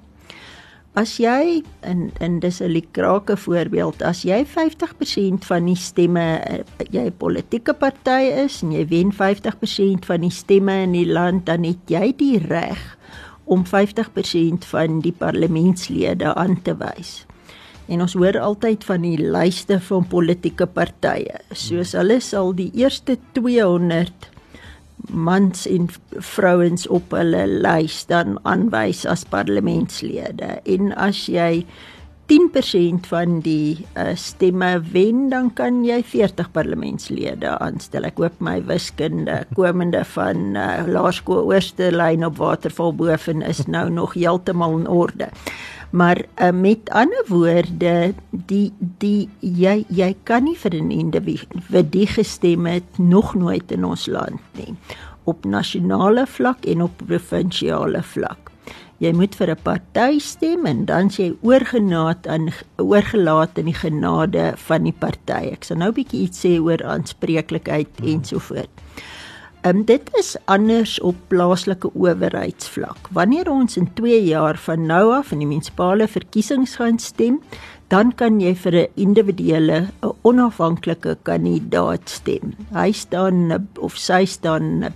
As 0.98 1.20
jy 1.22 1.62
in 1.86 2.08
in 2.26 2.40
dis 2.42 2.58
'n 2.60 2.72
likrake 2.74 3.36
voorbeeld, 3.38 4.02
as 4.02 4.24
jy 4.26 4.40
50% 4.46 5.46
van 5.46 5.66
die 5.70 5.78
stemme 5.78 6.42
eh, 6.42 6.64
jy 6.90 7.06
'n 7.06 7.18
politieke 7.18 7.74
party 7.74 8.34
is 8.46 8.64
en 8.64 8.72
jy 8.72 8.88
wen 8.90 9.12
50% 9.14 10.06
van 10.06 10.22
die 10.22 10.34
stemme 10.34 10.74
in 10.82 10.92
die 10.92 11.06
land, 11.06 11.46
dan 11.46 11.64
het 11.64 11.86
jy 11.86 12.14
die 12.18 12.40
reg 12.40 12.98
om 13.46 13.64
50% 13.66 14.66
van 14.66 15.00
die 15.02 15.12
parlementslede 15.14 16.34
aan 16.34 16.62
te 16.62 16.74
wys. 16.74 17.26
En 17.88 18.02
ons 18.02 18.14
hoor 18.14 18.40
altyd 18.40 18.84
van 18.84 19.02
die 19.02 19.22
lyste 19.22 19.80
van 19.80 20.08
politieke 20.08 20.66
partye. 20.66 21.40
Soos 21.52 21.92
hulle 21.92 22.20
sal 22.20 22.56
die 22.56 22.72
eerste 22.74 23.18
200 23.34 24.37
mans 25.10 25.66
en 25.70 25.90
vrouens 26.12 26.88
op 26.88 27.14
hulle 27.16 27.44
lys 27.48 28.06
dan 28.10 28.40
aanwys 28.44 29.06
as 29.06 29.26
parlementslede. 29.30 30.58
En 30.66 30.92
as 30.98 31.26
jy 31.32 31.66
10% 32.28 33.08
van 33.08 33.40
die 33.40 33.86
uh, 33.96 34.12
stemme 34.20 34.82
wen 34.92 35.30
dan 35.32 35.48
kan 35.56 35.80
jy 35.88 36.02
40 36.04 36.50
parlementslede 36.52 37.54
aanstel. 37.64 38.04
Ek 38.10 38.20
hoop 38.20 38.42
my 38.44 38.58
wiskunde 38.68 39.46
komende 39.56 40.04
van 40.12 40.58
uh, 40.60 40.84
Laerskool 40.88 41.48
Oosterlyn 41.54 42.26
op 42.28 42.42
Waterval 42.42 42.92
boven 43.00 43.46
is 43.48 43.64
nou 43.72 43.88
nog 44.00 44.18
heeltemal 44.20 44.76
in 44.82 44.88
orde. 44.92 45.32
Maar 45.96 46.20
uh, 46.20 46.52
met 46.52 46.92
ander 46.92 47.24
woorde, 47.32 48.12
die 48.30 48.74
die 49.00 49.30
jy 49.40 49.86
jy 49.88 50.12
kan 50.28 50.44
nie 50.44 50.58
vir 50.60 50.76
'n 50.76 50.92
individu 50.92 52.06
gestem 52.12 52.68
het 52.68 53.00
nog 53.00 53.36
nooit 53.36 53.72
in 53.72 53.86
ons 53.88 54.08
land 54.08 54.44
nie 54.60 54.76
op 55.28 55.46
nasionale 55.46 56.26
vlak 56.28 56.66
en 56.66 56.82
op 56.82 57.02
provinsiale 57.08 58.04
vlak. 58.04 58.52
Jy 58.98 59.12
moet 59.14 59.36
vir 59.38 59.52
'n 59.54 59.62
party 59.64 60.20
stem 60.20 60.66
en 60.66 60.86
dan 60.86 61.10
jy 61.10 61.36
oorgenaat 61.42 62.28
aan 62.28 62.50
oorgelaat 62.78 63.58
in 63.58 63.66
die 63.66 63.78
genade 63.78 64.54
van 64.58 64.84
die 64.84 64.96
party. 65.00 65.54
Ek 65.54 65.64
sal 65.64 65.78
nou 65.78 65.90
'n 65.90 65.94
bietjie 65.94 66.22
iets 66.26 66.46
sê 66.46 66.58
oor 66.60 66.82
aanspreeklikheid 66.84 67.94
hmm. 68.00 68.08
ensovoorts. 68.08 68.82
Um, 69.66 69.84
dit 69.84 70.10
is 70.18 70.36
anders 70.46 71.00
op 71.02 71.16
plaaslike 71.28 71.90
owerheidsvlak. 71.94 73.10
Wanneer 73.12 73.50
ons 73.52 73.78
in 73.78 73.90
2 73.94 74.24
jaar 74.24 74.58
van 74.58 74.86
nou 74.86 75.14
af 75.14 75.32
in 75.32 75.40
die 75.40 75.48
munisipale 75.48 76.08
verkiesings 76.08 76.76
gaan 76.76 77.00
stem, 77.00 77.42
dan 77.90 78.14
kan 78.16 78.40
jy 78.40 78.56
vir 78.56 78.76
'n 78.76 78.88
individuele, 78.96 79.88
'n 80.02 80.14
onafhanklike 80.24 81.18
kandidaat 81.24 82.10
stem. 82.10 82.56
Hy 82.74 82.92
staan 82.92 83.68
of 83.80 83.98
sy 83.98 84.26
staan 84.26 84.94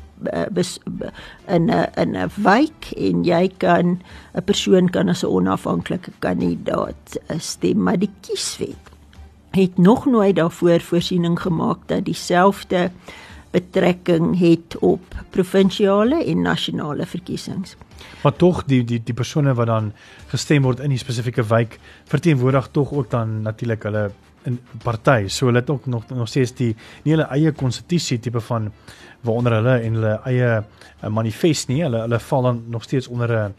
in 1.48 1.70
'n 1.70 1.90
in 1.96 2.16
'n 2.16 2.32
wijk 2.36 2.92
en 2.98 3.24
jy 3.24 3.52
kan 3.58 4.02
'n 4.34 4.44
persoon 4.44 4.90
kan 4.90 5.10
as 5.10 5.24
'n 5.24 5.28
onafhanklike 5.28 6.12
kandidaat 6.20 7.20
eh, 7.28 7.40
stem, 7.40 7.84
maar 7.84 8.00
die 8.00 8.12
kieswet 8.22 8.92
het 9.52 9.78
nog 9.78 10.06
nooit 10.06 10.36
daarvoor 10.36 10.80
voorsiening 10.82 11.42
gemaak 11.42 11.78
dat 11.86 12.06
dieselfde 12.06 12.92
betrekking 13.52 14.40
het 14.40 14.78
op 14.80 15.02
provinsiale 15.30 16.26
en 16.26 16.42
nasionale 16.42 17.06
verkiesings. 17.06 17.76
Maar 18.24 18.36
tog 18.36 18.64
die 18.66 18.84
die 18.84 19.02
die 19.04 19.14
persone 19.14 19.54
wat 19.54 19.68
dan 19.68 19.92
gestem 20.28 20.64
word 20.64 20.80
in 20.80 20.90
die 20.90 21.02
spesifieke 21.02 21.44
wijk 21.44 21.80
verteenwoordig 22.06 22.70
tog 22.72 22.92
ook 22.92 23.10
dan 23.10 23.42
natuurlik 23.42 23.84
hulle 23.84 24.12
in 24.46 24.60
party. 24.84 25.28
So 25.28 25.46
hulle 25.46 25.60
het 25.60 25.70
ook 25.70 25.86
nog 25.86 26.10
nog 26.10 26.28
steeds 26.28 26.54
die 26.58 26.76
nie 27.04 27.16
hulle 27.16 27.28
eie 27.30 27.52
konstitusie 27.52 28.20
tipe 28.20 28.42
van 28.42 28.72
waaronder 29.22 29.60
hulle 29.60 29.76
en 29.80 30.00
hulle 30.00 30.14
eie 30.26 30.54
eh, 30.62 31.10
manifest 31.10 31.70
nie. 31.70 31.84
Hulle 31.84 32.06
hulle 32.06 32.20
val 32.20 32.50
dan 32.50 32.64
nog 32.68 32.84
steeds 32.84 33.08
onder 33.08 33.32
'n 33.32 33.54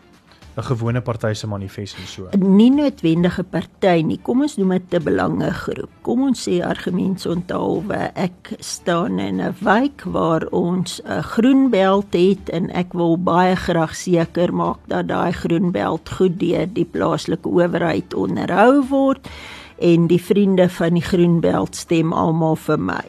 'n 0.56 0.62
gewone 0.62 1.00
party 1.00 1.32
se 1.32 1.46
manifest 1.46 1.96
en 1.96 2.06
so. 2.06 2.28
Nie 2.36 2.70
noodwendige 2.70 3.42
party 3.42 4.02
nie. 4.04 4.18
Kom 4.20 4.42
ons 4.44 4.58
noem 4.60 4.74
dit 4.76 4.94
'n 5.00 5.04
belangegroep. 5.04 5.90
Kom 6.02 6.22
ons 6.28 6.48
sê 6.48 6.60
argumentsonthaalwe 6.60 8.12
ek 8.14 8.52
staan 8.58 9.18
in 9.18 9.40
'n 9.40 9.54
wijk 9.60 10.04
waar 10.04 10.44
ons 10.50 11.00
'n 11.04 11.22
groenbelt 11.22 12.12
het 12.12 12.48
en 12.50 12.70
ek 12.70 12.92
wil 12.92 13.16
baie 13.16 13.56
graag 13.56 13.94
seker 13.96 14.52
maak 14.52 14.78
dat 14.86 15.08
daai 15.08 15.32
groenbelt 15.32 16.08
goed 16.08 16.38
deur 16.38 16.66
die 16.66 16.84
plaaslike 16.84 17.48
owerheid 17.48 18.14
onderhou 18.14 18.84
word 18.88 19.28
en 19.82 20.06
die 20.10 20.22
vriende 20.22 20.68
van 20.70 20.94
die 20.96 21.04
groenbelt 21.04 21.76
stem 21.76 22.14
almal 22.14 22.56
vir 22.56 22.78
my 22.78 23.04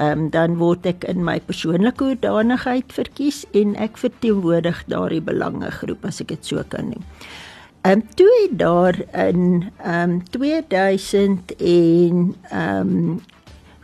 um, 0.00 0.28
dan 0.30 0.56
word 0.60 0.86
ek 0.88 1.04
in 1.10 1.24
my 1.26 1.38
persoonlike 1.48 2.04
hoedanigheid 2.04 2.92
verkies 2.94 3.44
en 3.56 3.74
ek 3.80 3.98
verteenwoordig 4.00 4.84
daardie 4.90 5.22
belangegroep 5.24 6.06
as 6.08 6.22
ek 6.24 6.34
dit 6.34 6.52
so 6.52 6.64
kan 6.72 6.92
noem. 6.92 7.04
Ehm 7.86 8.00
um, 8.00 8.04
toe 8.18 8.28
het 8.42 8.58
daar 8.58 8.96
in 9.26 9.70
ehm 9.78 10.18
um, 10.18 10.22
2000 10.34 11.56
en 11.56 12.22
ehm 12.50 12.94
um, 12.94 13.18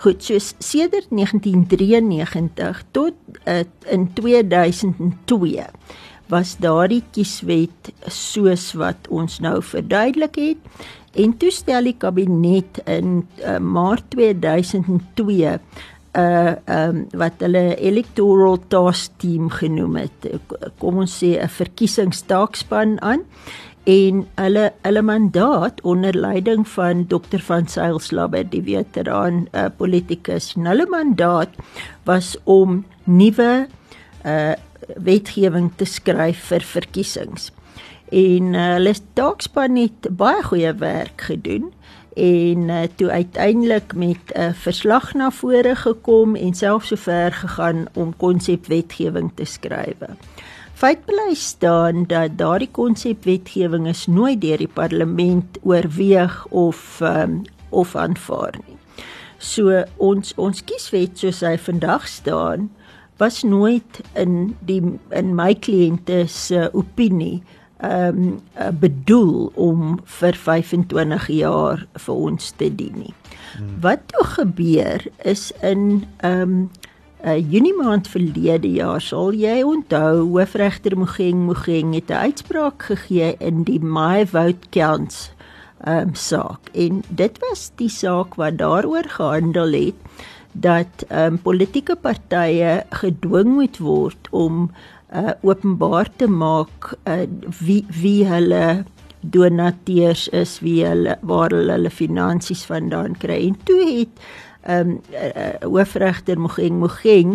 goed 0.03 0.25
soos 0.27 0.55
sedert 0.59 1.13
1993 1.15 2.81
tot 2.91 3.15
uh, 3.47 3.63
in 3.87 4.09
2002 4.19 5.69
was 6.27 6.57
daardie 6.59 7.05
kieswet 7.15 7.93
soos 8.11 8.73
wat 8.81 9.07
ons 9.09 9.39
nou 9.45 9.61
verduidelik 9.63 10.41
het 10.43 10.83
en 11.15 11.35
toe 11.37 11.51
stel 11.53 11.91
die 11.91 11.97
kabinet 11.99 12.81
in 12.91 13.23
uh, 13.45 13.59
maart 13.59 14.11
2002 14.15 15.59
uh 16.13 16.53
um 16.69 17.07
wat 17.17 17.41
hulle 17.41 17.77
electoral 17.81 18.59
task 18.69 19.15
team 19.23 19.49
genoem 19.49 19.97
het. 19.97 20.27
Kom 20.79 20.99
ons 21.01 21.15
sê 21.23 21.41
'n 21.41 21.49
verkiesingstaakspan 21.49 23.01
aan 23.01 23.25
en 23.89 24.27
hulle 24.37 24.73
hulle 24.83 25.03
mandaat 25.03 25.81
onder 25.83 26.13
leiding 26.15 26.69
van 26.69 27.07
Dr 27.07 27.41
van 27.41 27.67
Sailslabbe, 27.67 28.45
die 28.49 28.63
veteraan 28.63 29.49
uh, 29.53 29.67
politikus. 29.77 30.53
Hulle 30.55 30.87
mandaat 30.87 31.49
was 32.05 32.37
om 32.45 32.85
nuwe 33.05 33.67
uh 34.27 34.55
wetgewing 34.97 35.71
te 35.77 35.87
skryf 35.87 36.49
vir 36.51 36.61
verkiesings. 36.61 37.53
En 38.13 38.53
uh, 38.53 38.65
hulle 38.77 38.93
taakspan 39.17 39.79
het 39.81 40.09
baie 40.21 40.43
goeie 40.45 40.73
werk 40.77 41.25
gedoen 41.31 41.71
en 42.13 42.69
uh, 42.69 42.83
toe 43.01 43.09
uiteindelik 43.11 43.95
met 43.97 44.21
'n 44.35 44.41
uh, 44.41 44.53
verslag 44.53 45.15
na 45.15 45.31
vore 45.31 45.75
gekom 45.77 46.37
en 46.37 46.55
selfs 46.55 46.89
so 46.89 46.97
ver 46.97 47.33
gegaan 47.33 47.87
om 47.95 48.17
konsepwetgewing 48.17 49.33
te 49.35 49.45
skryf. 49.45 49.97
feit 50.75 51.05
bly 51.05 51.35
staan 51.35 52.05
dat 52.07 52.39
daardie 52.39 52.71
konsepwetgewing 52.71 53.89
is 53.89 54.07
nooit 54.07 54.41
deur 54.41 54.59
die 54.59 54.73
parlement 54.73 55.59
oorweeg 55.63 56.47
of 56.47 57.01
um, 57.01 57.43
of 57.71 57.97
aanvaar 57.97 58.55
nie. 58.67 58.77
So 59.39 59.85
ons 59.97 60.35
ons 60.37 60.65
kieswet 60.65 61.19
soos 61.19 61.41
hy 61.41 61.57
vandag 61.59 62.09
staan 62.09 62.71
was 63.17 63.43
nooit 63.43 64.01
in 64.15 64.57
die 64.61 64.83
in 65.11 65.35
my 65.35 65.55
kliënte 65.55 66.25
se 66.27 66.69
opinie 66.73 67.43
ehm 67.83 68.19
um, 68.59 68.79
bedoel 68.79 69.51
om 69.55 69.99
vir 70.19 70.37
25 70.39 71.27
jaar 71.35 71.87
vir 72.05 72.15
ons 72.15 72.53
te 72.57 72.69
dien 72.75 72.95
nie. 72.95 73.15
Hmm. 73.57 73.81
Wat 73.81 74.07
toe 74.07 74.27
gebeur 74.37 75.07
is 75.27 75.51
in 75.61 76.05
ehm 76.23 76.41
um, 76.43 76.71
uh, 77.25 77.39
Junie 77.51 77.75
maand 77.75 78.09
verlede 78.09 78.71
jaar 78.71 79.03
sal 79.03 79.35
jy 79.35 79.63
onthou 79.67 80.29
hoofregter 80.31 80.97
Mogeng 80.99 81.47
Mogeng 81.47 81.95
het 81.95 82.11
'n 82.11 82.23
uitspraak 82.31 82.83
gegee 82.83 83.35
in 83.39 83.63
die 83.63 83.81
My 83.81 84.27
Vote 84.27 84.69
Counts 84.71 85.31
ehm 85.85 86.09
um, 86.09 86.15
saak 86.15 86.71
en 86.73 87.03
dit 87.09 87.39
was 87.39 87.71
die 87.77 87.91
saak 87.91 88.35
wat 88.35 88.59
daaroor 88.59 89.09
gehandel 89.09 89.73
het 89.73 89.99
dat 90.53 91.05
ehm 91.09 91.33
um, 91.33 91.39
politieke 91.39 91.97
partye 91.97 92.85
gedwing 92.91 93.55
moet 93.55 93.79
word 93.79 94.29
om 94.31 94.71
uh, 95.15 95.35
openbaar 95.43 96.11
te 96.17 96.29
maak 96.29 96.93
uh, 97.05 97.27
wie 97.61 97.85
wie 98.01 98.23
hulle 98.29 98.85
donateurs 99.23 100.29
is, 100.35 100.59
wie 100.61 100.83
hulle 100.87 101.19
waar 101.23 101.55
hulle 101.55 101.77
hulle 101.77 101.91
finansies 101.91 102.65
vandaan 102.67 103.15
kry. 103.19 103.45
En 103.51 103.59
toe 103.69 103.83
het 103.87 104.25
ehm 104.63 104.91
um, 104.91 104.99
uh, 105.11 105.55
hoofregter 105.67 106.39
Mogeng 106.39 106.77
Mogeng 106.79 107.33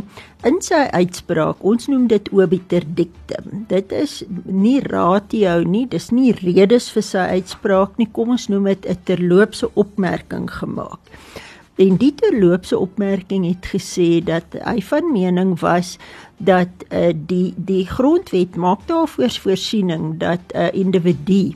in 0.47 0.61
sy 0.63 0.85
uitspraak, 0.95 1.59
ons 1.59 1.89
noem 1.91 2.05
dit 2.07 2.29
obiter 2.31 2.85
dictum. 2.95 3.65
Dit 3.67 3.91
is 3.91 4.21
nie 4.45 4.79
ratio 4.85 5.57
nie, 5.67 5.83
dis 5.91 6.07
nie 6.15 6.31
redes 6.39 6.87
vir 6.95 7.03
sy 7.03 7.25
uitspraak 7.39 7.99
nie. 7.99 8.07
Kom 8.15 8.31
ons 8.37 8.47
noem 8.47 8.71
dit 8.71 8.87
'n 8.87 9.03
terloopse 9.03 9.67
opmerking 9.75 10.47
gemaak. 10.47 10.99
En 11.77 11.97
die 12.01 12.13
terloopse 12.17 12.77
opmerking 12.77 13.45
het 13.45 13.67
gesê 13.69 14.17
dat 14.25 14.55
hy 14.65 14.81
van 14.81 15.11
mening 15.13 15.53
was 15.61 15.97
dat 16.37 16.69
uh, 16.89 17.13
die 17.13 17.53
die 17.57 17.85
grondwet 17.85 18.57
maak 18.57 18.87
daarvoor 18.89 19.37
voorsiening 19.43 20.17
dat 20.17 20.41
'n 20.53 20.57
uh, 20.57 20.73
individu 20.73 21.53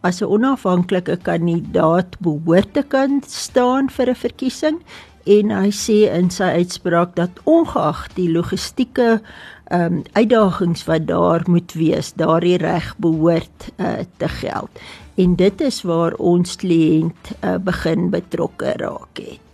as 0.00 0.20
'n 0.20 0.28
onafhanklike 0.28 1.16
kandidaat 1.22 2.18
behoort 2.20 2.72
te 2.72 2.82
kan 2.82 3.22
staan 3.26 3.88
vir 3.90 4.10
'n 4.10 4.14
verkiesing 4.14 4.78
en 5.24 5.50
hy 5.50 5.70
sê 5.70 5.98
in 6.12 6.30
sy 6.30 6.50
uitspraak 6.60 7.16
dat 7.16 7.40
ongeag 7.44 8.06
die 8.14 8.30
logistieke 8.30 9.20
ehm 9.66 9.92
um, 9.92 10.02
uitdagings 10.12 10.84
wat 10.84 11.06
daar 11.06 11.42
moet 11.46 11.72
wees, 11.72 12.12
daardie 12.14 12.56
reg 12.56 12.94
behoort 13.02 13.72
uh, 13.76 14.04
te 14.16 14.28
geld. 14.28 14.70
En 15.14 15.34
dit 15.34 15.60
is 15.60 15.82
waar 15.82 16.14
ons 16.14 16.56
kliënt 16.56 17.32
uh, 17.40 17.56
begin 17.56 18.10
betrokke 18.10 18.72
raak 18.76 19.18
het. 19.18 19.45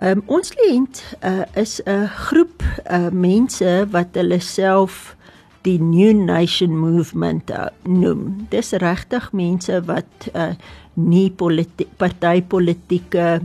Um, 0.00 0.22
ons 0.32 0.48
kliënt 0.48 1.02
uh, 1.28 1.44
is 1.60 1.76
'n 1.84 2.08
groep 2.08 2.62
uh, 2.88 3.10
mense 3.12 3.68
wat 3.92 4.16
hulle 4.16 4.40
self 4.40 5.16
die 5.68 5.76
New 5.76 6.14
Nation 6.16 6.72
Movement 6.72 7.50
uh, 7.50 7.68
noem. 7.84 8.46
Dis 8.48 8.72
regtig 8.72 9.32
mense 9.36 9.82
wat 9.84 10.28
uh, 10.32 10.56
nie 10.96 11.28
politi 11.30 11.84
partytetiese 12.00 13.40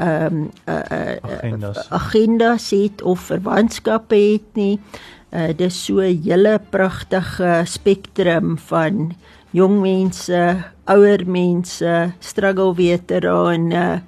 ehm 0.00 0.26
um, 0.26 0.50
uh, 0.64 0.74
uh, 0.74 1.16
agendas. 1.20 1.90
agendas 1.90 2.70
het 2.70 3.02
of 3.02 3.20
verwantskappe 3.20 4.16
het 4.16 4.56
nie. 4.56 4.80
Uh, 5.30 5.52
dis 5.52 5.84
so 5.84 6.00
'n 6.00 6.22
hele 6.24 6.60
pragtige 6.70 7.62
spektrum 7.64 8.58
van 8.58 9.12
jong 9.52 9.80
mense, 9.80 10.64
ouer 10.84 11.26
mense, 11.26 12.12
struggle 12.20 12.74
veterane 12.74 14.02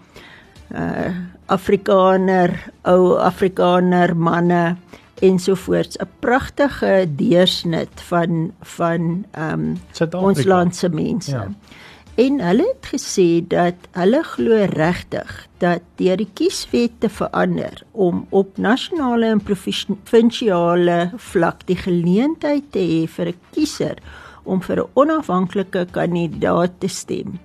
uh 0.72 1.31
Afrikaner, 1.52 2.54
ou 2.88 3.16
Afrikaner 3.20 4.16
manne 4.16 4.76
ensovoorts 5.22 5.96
'n 5.98 6.08
pragtige 6.18 7.06
deursnit 7.16 8.00
van 8.08 8.52
van 8.60 9.24
ehm 9.30 9.76
um, 10.00 10.22
ons 10.28 10.44
land 10.44 10.76
se 10.76 10.88
mense. 10.88 11.30
Ja. 11.30 11.48
En 12.14 12.40
hulle 12.40 12.66
het 12.74 12.86
gesê 12.92 13.46
dat 13.48 13.74
hulle 13.96 14.22
glo 14.22 14.64
regtig 14.68 15.48
dat 15.58 15.80
deur 15.96 16.16
die 16.16 16.28
kieswet 16.34 16.92
te 16.98 17.08
verander 17.08 17.82
om 17.92 18.26
op 18.28 18.56
nasionale 18.56 19.26
en 19.26 19.40
provinsiale 19.40 21.10
vlak 21.16 21.64
die 21.66 21.76
geleentheid 21.76 22.68
te 22.70 22.78
hê 22.78 23.08
vir 23.08 23.26
'n 23.28 23.40
kiezer 23.54 23.96
om 24.42 24.60
vir 24.60 24.76
'n 24.82 24.90
onafhanklike 24.94 25.86
kandidaat 25.90 26.72
te 26.78 26.88
stem 26.88 27.40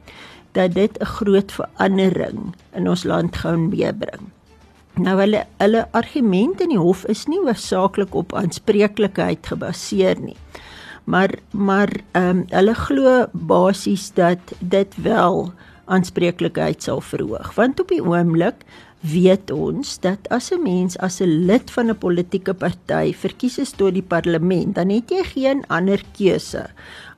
dat 0.58 0.74
dit 0.74 0.98
'n 1.00 1.06
groot 1.06 1.52
verandering 1.52 2.56
in 2.74 2.90
ons 2.90 3.04
land 3.04 3.36
gaan 3.36 3.70
meebring. 3.70 4.34
Nou 4.98 5.20
hulle 5.20 5.46
hulle 5.62 5.86
argumente 5.92 6.64
in 6.66 6.74
die 6.74 6.82
hof 6.82 7.06
is 7.06 7.28
nie 7.30 7.40
hoofsaaklik 7.40 8.16
op 8.16 8.34
aanspreeklikheid 8.34 9.46
gebaseer 9.46 10.20
nie. 10.20 10.38
Maar 11.06 11.38
maar 11.52 11.92
ehm 12.12 12.30
um, 12.30 12.46
hulle 12.50 12.74
glo 12.74 13.26
basies 13.34 14.12
dat 14.14 14.40
dit 14.60 14.96
wel 15.02 15.54
aanspreeklikheid 15.86 16.84
sal 16.84 17.02
verhoog. 17.02 17.54
Want 17.56 17.80
op 17.80 17.88
die 17.94 18.04
oomblik 18.04 18.66
weet 19.06 19.52
ons 19.54 20.00
dat 20.02 20.30
as 20.34 20.52
'n 20.52 20.62
mens 20.64 20.98
as 20.98 21.22
'n 21.22 21.46
lid 21.46 21.72
van 21.72 21.90
'n 21.90 21.98
politieke 21.98 22.54
party 22.54 23.14
verkies 23.14 23.58
is 23.58 23.72
tot 23.72 23.94
die 23.94 24.04
parlement, 24.04 24.76
dan 24.76 24.90
het 24.90 25.10
jy 25.10 25.24
geen 25.24 25.64
ander 25.68 26.02
keuse 26.18 26.66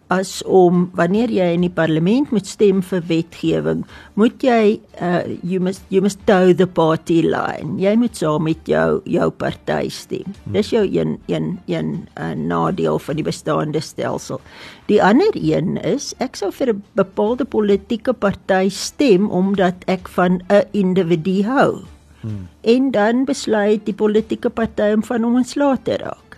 as 0.10 0.39
om 0.50 0.88
wanneer 0.98 1.30
jy 1.30 1.52
in 1.54 1.63
die 1.65 1.74
parlement 1.74 2.32
moet 2.34 2.48
stem 2.50 2.82
vir 2.86 3.04
wetgewing, 3.10 3.84
moet 4.17 4.41
jy 4.43 4.80
uh 5.06 5.22
you 5.45 5.62
must 5.62 5.86
you 5.93 6.02
must 6.02 6.22
toe 6.30 6.54
the 6.58 6.67
party 6.67 7.22
line. 7.26 7.78
Jy 7.82 7.93
moet 8.02 8.17
saam 8.17 8.48
met 8.50 8.65
jou 8.69 9.02
jou 9.06 9.30
party 9.30 9.89
stem. 9.93 10.34
Dis 10.50 10.74
jou 10.74 10.84
een 10.86 11.19
een 11.30 11.60
een 11.69 12.08
uh, 12.17 12.34
nadeel 12.34 13.00
van 13.00 13.19
die 13.22 13.26
bestaande 13.26 13.82
stelsel. 13.86 14.41
Die 14.89 15.02
ander 15.04 15.36
een 15.38 15.78
is 15.86 16.15
ek 16.19 16.36
sou 16.36 16.52
vir 16.52 16.74
'n 16.74 16.84
bepaalde 16.98 17.45
politieke 17.45 18.13
party 18.13 18.69
stem 18.69 19.30
omdat 19.30 19.86
ek 19.88 20.10
van 20.10 20.41
'n 20.50 20.65
individu 20.74 21.43
hou. 21.43 21.86
Hmm. 22.22 22.48
En 22.62 22.91
dan 22.91 23.26
besluit 23.26 23.86
die 23.86 23.93
politieke 23.93 24.50
party 24.50 24.91
om 24.93 25.04
van 25.04 25.24
hom 25.24 25.36
ontslae 25.36 25.78
te 25.84 25.98
raak. 25.98 26.30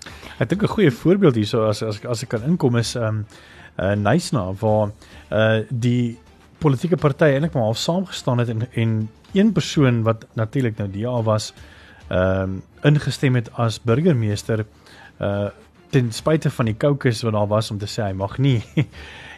Ek 0.42 0.50
dink 0.50 0.64
'n 0.64 0.68
goeie 0.68 0.92
voorbeeld 0.92 1.36
hierso 1.36 1.68
as 1.68 1.84
as 1.84 2.06
as 2.06 2.24
ek 2.24 2.30
kan 2.30 2.44
inkom 2.44 2.76
is 2.76 2.96
um 2.96 3.26
uh 3.78 3.94
Nysna 3.96 4.52
waar 4.60 4.92
uh 5.30 5.64
die 5.70 6.18
politieke 6.58 6.98
partye 6.98 7.34
eintlik 7.34 7.54
maar 7.54 7.64
half 7.64 7.78
saamgestaan 7.78 8.38
het 8.38 8.50
en 8.50 8.68
en 8.72 9.10
een 9.34 9.52
persoon 9.52 10.04
wat 10.04 10.26
natuurlik 10.34 10.78
nou 10.78 10.90
jaar 10.92 11.24
was 11.24 11.54
ehm 12.08 12.42
um, 12.42 12.62
ingestem 12.84 13.36
het 13.36 13.54
as 13.54 13.82
burgemeester 13.82 14.66
uh 15.20 15.50
ten 15.92 16.12
spyte 16.12 16.50
van 16.50 16.66
die 16.66 16.76
kokes 16.76 17.22
wat 17.22 17.34
daar 17.34 17.48
was 17.48 17.72
om 17.72 17.78
te 17.78 17.88
sê 17.88 18.04
hy 18.04 18.14
mag 18.14 18.38
nie. 18.38 18.64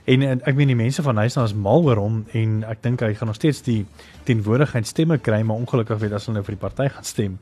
En, 0.04 0.22
en 0.22 0.42
ek 0.44 0.56
meen 0.56 0.68
die 0.68 0.76
mense 0.76 1.00
van 1.02 1.16
Nysna 1.16 1.46
is 1.48 1.54
mal 1.56 1.86
oor 1.88 1.96
hom 1.96 2.16
en 2.36 2.58
ek 2.68 2.82
dink 2.84 3.00
hy 3.06 3.14
gaan 3.16 3.30
nog 3.32 3.38
steeds 3.38 3.62
die 3.64 3.86
teenwoordigheid 4.28 4.88
stemme 4.88 5.16
kry 5.24 5.40
maar 5.48 5.62
ongelukkig 5.64 6.02
weet 6.02 6.16
as 6.18 6.28
hulle 6.28 6.42
nou 6.42 6.44
vir 6.44 6.58
die 6.58 6.60
party 6.60 6.90
gaan 6.92 7.08
stem 7.08 7.38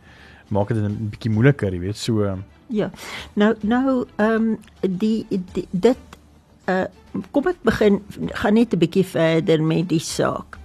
maak 0.54 0.69
dit 0.69 0.77
'n 0.77 1.10
bietjie 1.10 1.32
moeiliker 1.34 1.73
jy 1.73 1.80
weet 1.82 1.97
so 1.97 2.38
ja. 2.69 2.91
Nou 3.34 3.56
nou 3.62 4.06
ehm 4.17 4.36
um, 4.36 4.60
die, 4.82 5.25
die 5.30 5.67
dit 5.71 5.97
uh 6.71 7.21
kom 7.36 7.47
ek 7.51 7.60
begin 7.67 7.99
gaan 8.39 8.55
net 8.55 8.73
'n 8.73 8.79
bietjie 8.79 9.05
verder 9.05 9.63
met 9.63 9.89
die 9.89 9.99
saak. 9.99 10.57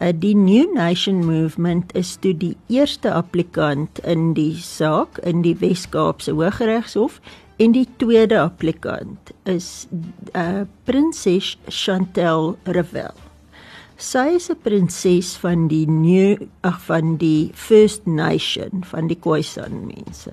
Uh 0.00 0.12
die 0.12 0.34
New 0.36 0.72
Nation 0.74 1.24
Movement 1.24 1.94
is 1.96 2.16
toe 2.20 2.34
die 2.36 2.56
eerste 2.68 3.12
applikant 3.12 3.98
in 4.04 4.34
die 4.34 4.54
saak 4.60 5.18
in 5.24 5.42
die 5.42 5.56
Wes-Kaapse 5.60 6.36
Hooggeregshof 6.36 7.20
en 7.56 7.72
die 7.72 7.88
tweede 7.96 8.40
applikant 8.40 9.32
is 9.44 9.88
uh 10.34 10.64
Prinses 10.84 11.56
Chantel 11.68 12.56
Revel. 12.64 13.25
Sy 13.96 14.36
is 14.36 14.50
'n 14.50 14.60
prinses 14.60 15.36
van 15.40 15.68
die 15.68 15.86
New 15.88 16.36
ag 16.60 16.80
van 16.84 17.16
die 17.16 17.50
First 17.54 18.04
Nation 18.04 18.84
van 18.84 19.08
die 19.08 19.16
Khoisan 19.16 19.86
mense. 19.88 20.32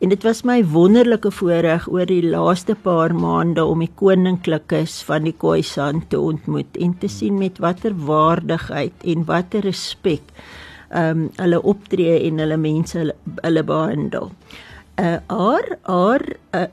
En 0.00 0.08
dit 0.08 0.22
was 0.22 0.42
my 0.42 0.64
wonderlike 0.64 1.30
voorreg 1.30 1.86
oor 1.86 2.06
die 2.06 2.22
laaste 2.22 2.74
paar 2.74 3.14
maande 3.14 3.64
om 3.64 3.78
die 3.78 3.92
koninklikes 3.94 5.04
van 5.06 5.22
die 5.22 5.36
Khoisan 5.38 6.02
te 6.08 6.18
ontmoet 6.18 6.76
en 6.80 6.98
te 6.98 7.06
sien 7.08 7.38
met 7.38 7.58
watter 7.58 7.94
waardigheid 7.94 8.92
en 9.04 9.24
watter 9.24 9.60
respek 9.60 10.22
ehm 10.90 11.10
um, 11.10 11.30
hulle 11.36 11.62
optree 11.62 12.26
en 12.26 12.38
hulle 12.42 12.56
mense 12.56 12.98
hulle, 12.98 13.14
hulle 13.44 13.62
behandel. 13.62 14.32
Uh 14.98 15.18
haar 15.28 15.78
haar 15.86 16.24
uh, 16.54 16.66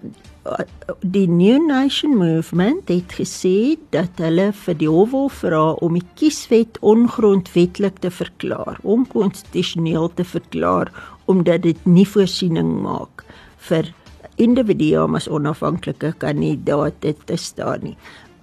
die 1.01 1.27
New 1.27 1.59
Nation 1.67 2.15
Movement 2.17 2.89
het 2.89 3.13
gesê 3.19 3.77
dat 3.93 4.19
hulle 4.21 4.51
vir 4.65 4.77
die 4.79 4.89
hof 4.89 5.11
wil 5.11 5.29
vra 5.29 5.63
om 5.83 5.97
die 5.97 6.05
kieswet 6.19 6.79
ongrondwettig 6.81 7.99
te 8.01 8.11
verklaar, 8.11 8.79
onkonstitusioneel 8.83 10.11
te 10.15 10.25
verklaar 10.27 10.91
omdat 11.27 11.65
dit 11.67 11.85
nie 11.85 12.07
voorsiening 12.07 12.77
maak 12.83 13.25
vir 13.69 13.91
individu 14.37 14.93
om 15.01 15.17
as 15.17 15.27
onafhanklike 15.27 16.13
kandidaat 16.21 17.01
te 17.01 17.37
staan 17.37 17.83
nie. 17.89 17.97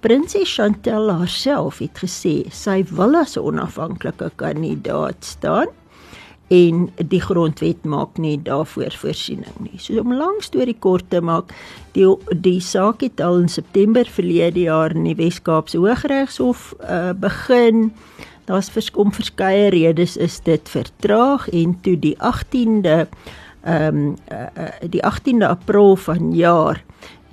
Prinses 0.05 0.51
Chantel 0.53 1.09
haarself 1.09 1.79
het 1.81 2.03
gesê 2.03 2.45
sy 2.53 2.83
wil 2.91 3.15
as 3.15 3.37
'n 3.37 3.41
onafhanklike 3.41 4.29
kandidaat 4.37 5.23
staan 5.25 5.67
en 6.47 6.89
die 7.09 7.21
grondwet 7.21 7.85
maak 7.89 8.19
nie 8.21 8.37
daarvoor 8.45 8.93
voorsiening 9.01 9.55
nie. 9.59 9.79
So 9.81 9.99
om 9.99 10.13
lank 10.13 10.43
storie 10.45 10.77
kort 10.79 11.09
te 11.09 11.21
maak, 11.21 11.53
die 11.97 12.05
die 12.29 12.59
saak 12.61 13.01
het 13.01 13.21
al 13.21 13.41
in 13.45 13.49
September 13.49 14.05
verlede 14.05 14.67
jaar 14.67 14.93
in 14.93 15.07
die 15.09 15.17
Wes-Kaapse 15.17 15.81
Hooggeregshof 15.81 16.73
uh, 16.83 17.13
begin. 17.17 17.89
Daar's 18.45 18.69
verskom 18.69 19.13
verskeie 19.13 19.71
redes 19.73 20.17
is 20.21 20.37
dit 20.45 20.69
vertraag 20.69 21.49
en 21.49 21.79
toe 21.81 21.97
die 21.99 22.15
18de 22.21 23.05
ehm 23.65 23.97
um, 23.97 24.17
uh, 24.29 24.67
die 24.89 25.01
18de 25.01 25.47
April 25.47 25.95
vanjaar 25.95 26.83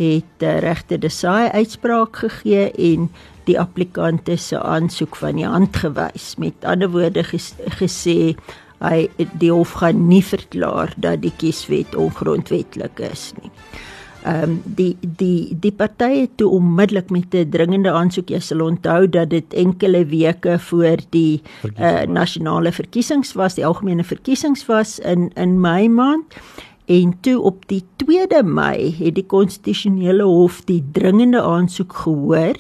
het 0.01 0.41
uh, 0.41 0.59
regter 0.65 1.01
Desai 1.01 1.51
uitspraak 1.53 2.17
gegee 2.17 2.71
en 2.73 3.11
die 3.45 3.59
applikante 3.61 4.37
se 4.37 4.61
aansoek 4.61 5.17
van 5.19 5.37
die 5.37 5.47
hand 5.47 5.77
gewys. 5.77 6.35
Met 6.39 6.65
ander 6.65 6.91
woorde 6.93 7.25
ges, 7.27 7.53
gesê 7.79 8.35
hy 8.83 9.09
die 9.39 9.53
hof 9.53 9.77
gaan 9.81 10.07
nie 10.09 10.23
verklaar 10.25 10.93
dat 10.97 11.23
die 11.23 11.33
kieswet 11.39 11.97
ongrondwettig 11.99 13.03
is 13.11 13.33
nie. 13.41 13.51
Ehm 14.23 14.43
um, 14.43 14.59
die 14.79 14.97
die 15.03 15.57
die 15.59 15.73
partye 15.75 16.29
toe 16.39 16.49
onmiddellik 16.55 17.11
met 17.11 17.35
'n 17.35 17.51
dringende 17.51 17.91
aansoek 17.91 18.31
jy 18.31 18.39
sal 18.39 18.61
onthou 18.61 19.09
dat 19.09 19.31
dit 19.31 19.55
enkele 19.55 20.05
weke 20.07 20.59
voor 20.59 20.97
die 21.11 21.43
uh, 21.79 22.03
nasionale 22.07 22.73
verkiesings 22.73 23.33
was, 23.33 23.55
die 23.55 23.67
algemene 23.67 24.05
verkiesings 24.05 24.67
was 24.67 24.99
in 24.99 25.31
in 25.35 25.61
Mei 25.61 25.89
maand 25.89 26.35
en 26.87 27.15
toe 27.21 27.41
op 27.41 27.67
die 27.67 27.83
2de 28.05 28.45
Mei 28.45 28.95
het 28.99 29.15
die 29.15 29.27
konstitusionele 29.27 30.23
hof 30.23 30.65
die 30.65 30.85
dringende 30.93 31.43
aansoek 31.43 31.93
gehoor. 31.93 32.55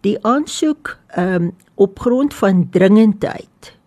Die 0.00 0.18
aansoek 0.22 0.98
ehm 1.08 1.34
um, 1.34 1.52
op 1.74 1.98
grond 1.98 2.34
van 2.34 2.68
dringendheid 2.70 3.79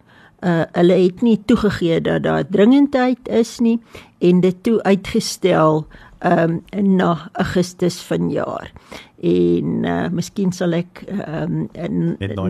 uh 0.43 0.63
hulle 0.75 0.97
het 1.05 1.21
nie 1.21 1.37
toegegee 1.45 2.01
dat 2.01 2.23
daar 2.23 2.47
dringendheid 2.47 3.27
is 3.27 3.59
nie 3.59 3.79
en 4.19 4.41
dit 4.41 4.63
toe 4.63 4.81
uitgestel 4.83 5.85
um 6.23 6.61
na 6.71 7.29
Augustus 7.31 8.01
vanjaar. 8.01 8.71
En 9.23 9.83
uh 9.87 10.07
miskien 10.11 10.51
sal 10.55 10.75
ek 10.77 11.03
um 11.07 11.67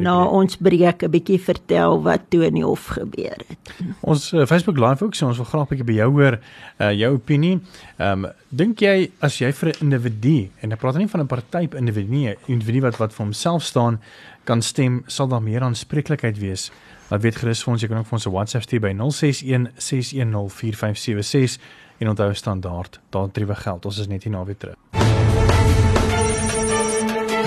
na 0.01 0.15
ons 0.25 0.57
breek 0.57 1.03
'n 1.03 1.11
bietjie 1.13 1.39
vertel 1.41 2.01
wat 2.05 2.29
toe 2.29 2.45
in 2.45 2.57
die 2.59 2.65
hof 2.65 2.87
gebeur 2.97 3.37
het. 3.37 3.73
Ons 4.01 4.31
uh, 4.33 4.45
Facebook 4.45 4.77
live 4.77 5.05
ook 5.05 5.15
sê 5.15 5.25
ons 5.25 5.37
wil 5.37 5.49
graag 5.49 5.65
'n 5.65 5.69
bietjie 5.69 5.89
by 5.89 5.97
jou 6.01 6.11
hoor 6.11 6.39
uh 6.79 6.91
jou 6.91 7.13
opinie. 7.13 7.59
Um 7.99 8.27
dink 8.49 8.81
jy 8.81 9.11
as 9.21 9.39
jy 9.39 9.51
vir 9.51 9.69
'n 9.69 9.81
individu 9.81 10.49
en 10.61 10.71
ek 10.71 10.79
praat 10.79 10.97
nie 10.97 11.07
van 11.07 11.21
'n 11.21 11.27
party 11.27 11.69
individu 11.77 12.09
nie, 12.09 12.29
'n 12.29 12.37
individu 12.47 12.81
wat 12.81 12.97
wat 12.97 13.13
vir 13.13 13.25
homself 13.25 13.63
staan 13.63 13.99
kan 14.45 14.61
stem, 14.61 15.03
sal 15.07 15.27
daar 15.27 15.41
meer 15.41 15.61
aanspreeklikheid 15.61 16.37
wees? 16.37 16.71
Laat 17.13 17.21
weet 17.21 17.35
gerus 17.37 17.59
vir 17.61 17.69
ons, 17.75 17.81
jy 17.83 17.87
kan 17.91 17.99
ook 17.99 18.07
vir 18.09 18.15
ons 18.17 18.25
'n 18.25 18.31
WhatsApp 18.33 18.63
stuur 18.65 18.79
by 18.81 18.89
061 18.97 19.67
610 19.77 20.49
4576 20.49 21.59
en 21.99 22.09
onthou 22.09 22.33
standaard, 22.33 22.99
daar 23.09 23.31
driewe 23.31 23.55
geld. 23.55 23.85
Ons 23.85 23.99
is 23.99 24.07
net 24.07 24.23
hier 24.23 24.31
na 24.31 24.43
weer 24.43 24.57
terug. 24.57 24.75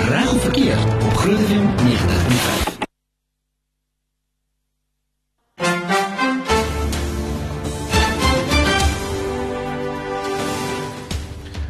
Reg 0.08 0.32
of 0.34 0.42
verkeerd 0.42 1.04
op 1.04 1.14
Groot 1.14 1.38
FM 1.38 1.66
90.5. 1.82 2.78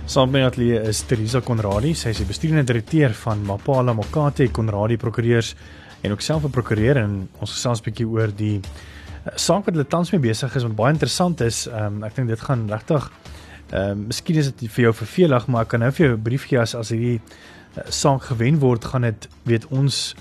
Saam 0.05 0.31
met 0.31 0.45
Atlie 0.45 0.81
is 0.81 1.01
Teresa 1.01 1.41
Konradi, 1.41 1.95
sy 1.95 2.09
is 2.09 2.17
die 2.17 2.27
bestuurende 2.27 2.65
direkteur 2.65 3.15
van 3.15 3.43
Mapala 3.43 3.93
Mokate 3.93 4.51
Konradi 4.51 4.97
Prokureurs 4.97 5.55
en 6.07 6.15
ook 6.15 6.25
self 6.25 6.45
'n 6.45 6.55
prokureur 6.55 6.97
en 6.97 7.29
ons 7.41 7.53
gesels 7.53 7.81
'n 7.81 7.89
bietjie 7.89 8.07
oor 8.07 8.31
die 8.35 8.61
uh, 8.61 9.33
saak 9.35 9.67
wat 9.67 9.75
hulle 9.75 9.87
tans 9.87 10.11
mee 10.13 10.21
besig 10.21 10.55
is 10.57 10.63
wat 10.63 10.77
baie 10.77 10.93
interessant 10.93 11.41
is. 11.41 11.67
Ehm 11.67 11.99
um, 11.99 12.05
ek 12.05 12.15
dink 12.15 12.29
dit 12.29 12.41
gaan 12.41 12.69
regtig 12.71 13.11
ehm 13.71 13.91
um, 13.91 14.07
miskien 14.07 14.37
is 14.37 14.53
dit 14.53 14.71
vir 14.71 14.83
jou 14.83 14.95
vervelig, 14.95 15.47
maar 15.47 15.63
ek 15.63 15.69
kan 15.69 15.81
nou 15.81 15.91
vir 15.91 16.07
jou 16.07 16.17
'n 16.17 16.23
brief 16.23 16.47
gee 16.47 16.61
as 16.61 16.75
as 16.75 16.91
hierdie 16.91 17.21
uh, 17.21 17.83
saak 17.91 18.23
gewen 18.23 18.59
word, 18.59 18.85
gaan 18.85 19.03
dit 19.03 19.29
weet 19.45 19.67
ons 19.71 20.15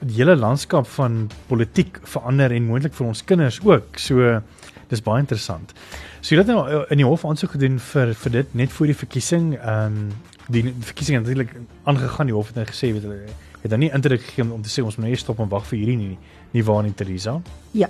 die 0.00 0.14
hele 0.20 0.36
landskap 0.36 0.86
van 0.86 1.30
politiek 1.48 1.98
verander 2.02 2.52
en 2.52 2.66
moontlik 2.66 2.94
vir 2.94 3.06
ons 3.06 3.24
kinders 3.24 3.60
ook. 3.64 3.98
So 3.98 4.40
dis 4.88 5.02
baie 5.02 5.20
interessant. 5.20 5.74
So 6.20 6.34
jy 6.34 6.40
het 6.40 6.50
nou 6.50 6.62
eh, 6.66 6.84
in 6.90 7.02
die 7.02 7.06
hof 7.06 7.24
aansoek 7.24 7.56
gedoen 7.56 7.78
vir 7.78 8.14
vir 8.14 8.32
dit 8.32 8.54
net 8.54 8.72
voor 8.72 8.86
die 8.86 8.98
verkiesing. 9.04 9.52
Ehm 9.58 9.86
um, 9.86 10.10
die 10.48 10.62
verkiesing 10.64 11.18
het 11.18 11.26
natuurlik 11.26 11.50
aangegaan. 11.84 12.26
Die 12.26 12.34
hof 12.34 12.46
het 12.46 12.56
net 12.56 12.70
gesê 12.70 12.92
weet 12.92 13.04
hulle 13.04 13.18
het 13.62 13.70
dan 13.70 13.78
nie 13.78 13.92
indruk 13.92 14.22
gegee 14.22 14.52
om 14.52 14.62
te 14.62 14.70
sê 14.72 14.84
ons 14.84 14.96
moet 14.96 15.08
net 15.08 15.18
stop 15.18 15.40
en 15.42 15.48
wag 15.48 15.66
vir 15.70 15.78
hierdie 15.78 15.96
nie 15.96 16.18
nie 16.52 16.64
waar 16.64 16.82
nie 16.82 16.94
Teresa. 16.96 17.40
Ja. 17.76 17.88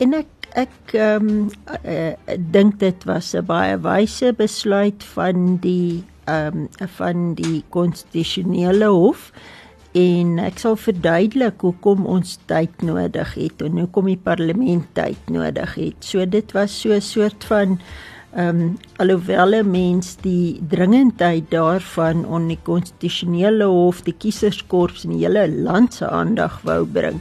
En 0.00 0.14
ek 0.16 0.48
ek 0.58 0.94
ehm 0.98 1.28
um, 1.28 1.50
uh, 1.84 2.12
dink 2.50 2.78
dit 2.80 3.04
was 3.04 3.34
'n 3.34 3.44
baie 3.46 3.76
wyse 3.78 4.32
besluit 4.36 5.04
van 5.14 5.56
die 5.60 6.02
ehm 6.24 6.66
um, 6.80 6.88
van 6.96 7.34
die 7.34 7.64
konstitusionele 7.68 8.88
hof 8.88 9.32
en 9.92 10.38
ek 10.38 10.58
sal 10.58 10.76
verduidelik 10.76 11.60
hoekom 11.60 12.06
ons 12.06 12.38
tyd 12.46 12.82
nodig 12.82 13.34
het 13.34 13.62
en 13.62 13.78
hoekom 13.78 14.06
die 14.06 14.20
parlement 14.22 14.86
tyd 14.94 15.18
nodig 15.30 15.74
het. 15.74 16.04
So 16.04 16.26
dit 16.26 16.52
was 16.52 16.80
so 16.80 16.94
'n 16.94 17.00
soort 17.00 17.44
van 17.44 17.80
Ehm 18.30 18.60
um, 18.60 18.76
alhoewel 18.96 19.54
'n 19.54 19.70
mens 19.70 20.16
die 20.22 20.62
dringendheid 20.68 21.50
daarvan 21.50 22.26
on 22.26 22.46
die 22.46 22.58
konstitusionele 22.62 23.64
hof, 23.64 24.02
die 24.02 24.14
kieserskorps 24.14 25.04
en 25.04 25.16
die 25.16 25.24
hele 25.24 25.48
land 25.50 25.94
se 25.94 26.08
aandag 26.08 26.60
wou 26.62 26.84
bring, 26.86 27.18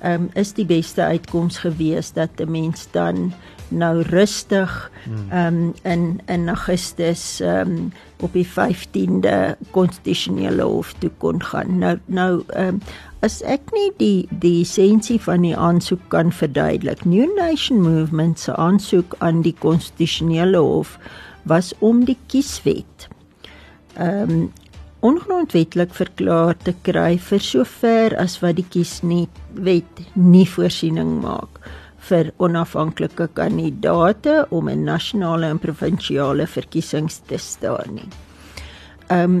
ehm 0.00 0.12
um, 0.12 0.28
is 0.34 0.52
die 0.52 0.66
beste 0.66 1.02
uitkoms 1.02 1.58
gewees 1.58 2.12
dat 2.12 2.30
'n 2.40 2.50
mens 2.50 2.88
dan 2.92 3.32
nou 3.68 4.02
rustig 4.02 4.90
hmm. 5.04 5.30
ehm 5.30 5.54
um, 5.54 5.74
in 5.82 6.20
in 6.26 6.48
Augustus 6.48 7.40
ehm 7.40 7.70
um, 7.70 7.92
op 8.20 8.32
die 8.32 8.46
15de 8.46 9.36
konstitusionele 9.70 10.62
hof 10.62 10.92
toe 10.98 11.10
kon 11.18 11.42
gaan. 11.42 11.78
Nou 11.78 11.98
nou 12.06 12.42
ehm 12.48 12.80
um, 12.80 12.82
as 13.20 13.42
ek 13.44 13.72
nie 13.76 13.90
die 14.00 14.28
die 14.40 14.62
essensie 14.62 15.18
van 15.20 15.44
die 15.44 15.56
aansoek 15.56 16.00
kan 16.08 16.32
verduidelik. 16.32 17.04
New 17.04 17.28
Nation 17.36 17.82
Movement 17.84 18.38
se 18.40 18.56
aansoek 18.56 19.14
aan 19.18 19.42
die 19.44 19.54
konstitusionele 19.58 20.58
hof 20.58 20.96
was 21.42 21.74
om 21.78 22.04
die 22.04 22.18
kieswet 22.26 23.08
ehm 23.94 24.30
um, 24.30 24.50
ongrondwetlik 25.00 25.94
verklaar 25.96 26.56
te 26.60 26.74
kry 26.84 27.14
vir 27.18 27.40
sover 27.40 28.16
as 28.20 28.34
wat 28.42 28.58
die 28.58 28.66
kieswet 28.68 30.02
nie 30.14 30.44
voorsiening 30.44 31.14
maak 31.22 31.60
vir 32.10 32.32
onafhanklike 32.42 33.28
kandidate 33.38 34.44
om 34.50 34.68
in 34.68 34.84
nasionale 34.88 35.50
en 35.50 35.62
provinsiale 35.62 36.46
verkiesings 36.46 37.22
te 37.30 37.38
staan 37.38 37.96
nie. 38.00 38.10
Ehm 39.08 39.40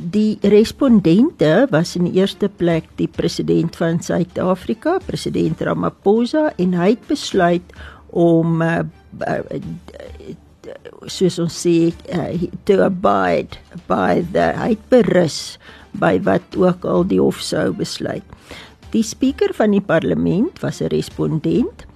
die 0.00 0.38
respondente 0.48 1.66
was 1.70 1.96
in 1.98 2.06
die 2.08 2.20
eerste 2.22 2.48
plek 2.48 2.86
die 2.96 3.08
president 3.10 3.74
van 3.76 3.98
Suid-Afrika, 4.00 4.96
president 5.04 5.60
Ramaphosa 5.60 6.52
en 6.62 6.76
hy 6.78 6.92
het 6.94 7.02
besluit 7.10 7.74
om 8.16 8.62
uh, 8.62 8.84
soos 11.10 11.38
ons 11.42 11.58
sê 11.66 11.90
uh, 12.14 12.48
to 12.64 12.80
abide 12.86 13.58
by 13.90 14.22
the 14.32 14.50
hy't 14.56 14.82
berus 14.92 15.58
by 16.00 16.16
wat 16.24 16.56
ook 16.56 16.86
al 16.86 17.04
die 17.10 17.20
hof 17.20 17.42
sou 17.42 17.70
besluit. 17.76 18.24
Die 18.94 19.04
spreker 19.06 19.52
van 19.54 19.74
die 19.74 19.84
parlement 19.84 20.62
was 20.62 20.80
'n 20.80 20.90
respondent 20.90 21.86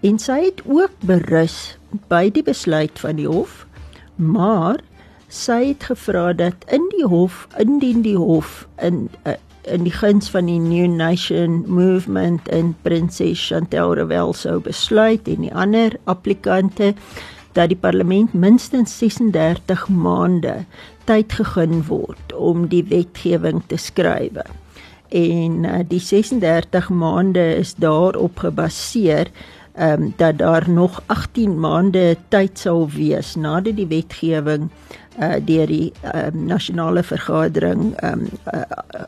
en 0.00 0.18
sy 0.18 0.38
het 0.46 0.62
ook 0.66 0.94
berus 1.06 1.76
by 2.08 2.28
die 2.32 2.44
besluit 2.46 2.98
van 3.02 3.18
die 3.20 3.28
hof, 3.28 3.66
maar 4.16 4.80
sy 5.30 5.60
het 5.70 5.86
gevra 5.90 6.32
dat 6.34 6.66
in 6.74 6.84
die 6.96 7.06
hof 7.06 7.46
indien 7.60 8.02
die 8.02 8.18
hof 8.18 8.66
in 8.82 9.08
uh, 9.24 9.38
in 9.68 9.84
die 9.84 9.92
guns 9.92 10.30
van 10.32 10.46
die 10.48 10.58
New 10.58 10.88
Nation 10.88 11.60
Movement 11.68 12.48
en 12.48 12.72
Prinses 12.82 13.42
Chantal 13.46 13.92
Revel 13.94 14.32
sou 14.32 14.56
besluit 14.64 15.28
en 15.28 15.44
die 15.44 15.52
ander 15.54 15.94
applikante 16.10 16.94
dat 17.52 17.68
die 17.68 17.78
parlement 17.78 18.32
minstens 18.32 18.96
36 18.98 19.88
maande 19.92 20.62
tyd 21.10 21.36
gegee 21.36 21.82
word 21.90 22.34
om 22.34 22.68
die 22.72 22.84
wetgewing 22.88 23.62
te 23.68 23.76
skryf. 23.76 24.40
En 25.10 25.64
uh, 25.66 25.80
die 25.86 26.00
36 26.00 26.90
maande 26.94 27.44
is 27.58 27.74
daarop 27.74 28.38
gebaseer 28.46 29.28
ehm 29.74 30.02
um, 30.02 30.12
dat 30.16 30.38
daar 30.38 30.70
nog 30.70 31.02
18 31.06 31.60
maande 31.60 32.16
tyd 32.28 32.58
sal 32.58 32.88
wees 32.90 33.36
nadat 33.36 33.76
die 33.76 33.86
wetgewing 33.86 34.70
uh 35.20 35.36
deur 35.44 35.66
die 35.66 35.92
um, 36.14 36.46
nasionale 36.46 37.02
vergadering 37.02 37.94
um 38.02 38.26
uh, 38.54 38.62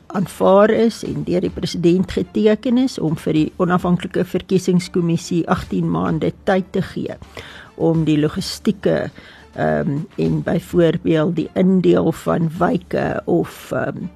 aanvaar 0.06 0.70
is 0.70 1.02
en 1.04 1.24
deur 1.24 1.40
die 1.40 1.50
president 1.50 2.12
geteken 2.12 2.78
is 2.78 2.98
om 2.98 3.16
vir 3.16 3.32
die 3.32 3.52
onafhanklike 3.56 4.24
verkiesingskommissie 4.24 5.42
18 5.48 5.90
maande 5.90 6.32
tyd 6.44 6.72
te 6.72 6.82
gee 6.82 7.16
om 7.76 8.04
die 8.04 8.18
logistieke 8.18 9.10
ehm 9.54 9.88
um, 9.88 10.06
en 10.16 10.42
byvoorbeeld 10.42 11.36
die 11.36 11.50
indeel 11.54 12.12
van 12.12 12.50
wyke 12.58 13.22
of 13.24 13.72
ehm 13.72 13.96
um, 13.96 14.10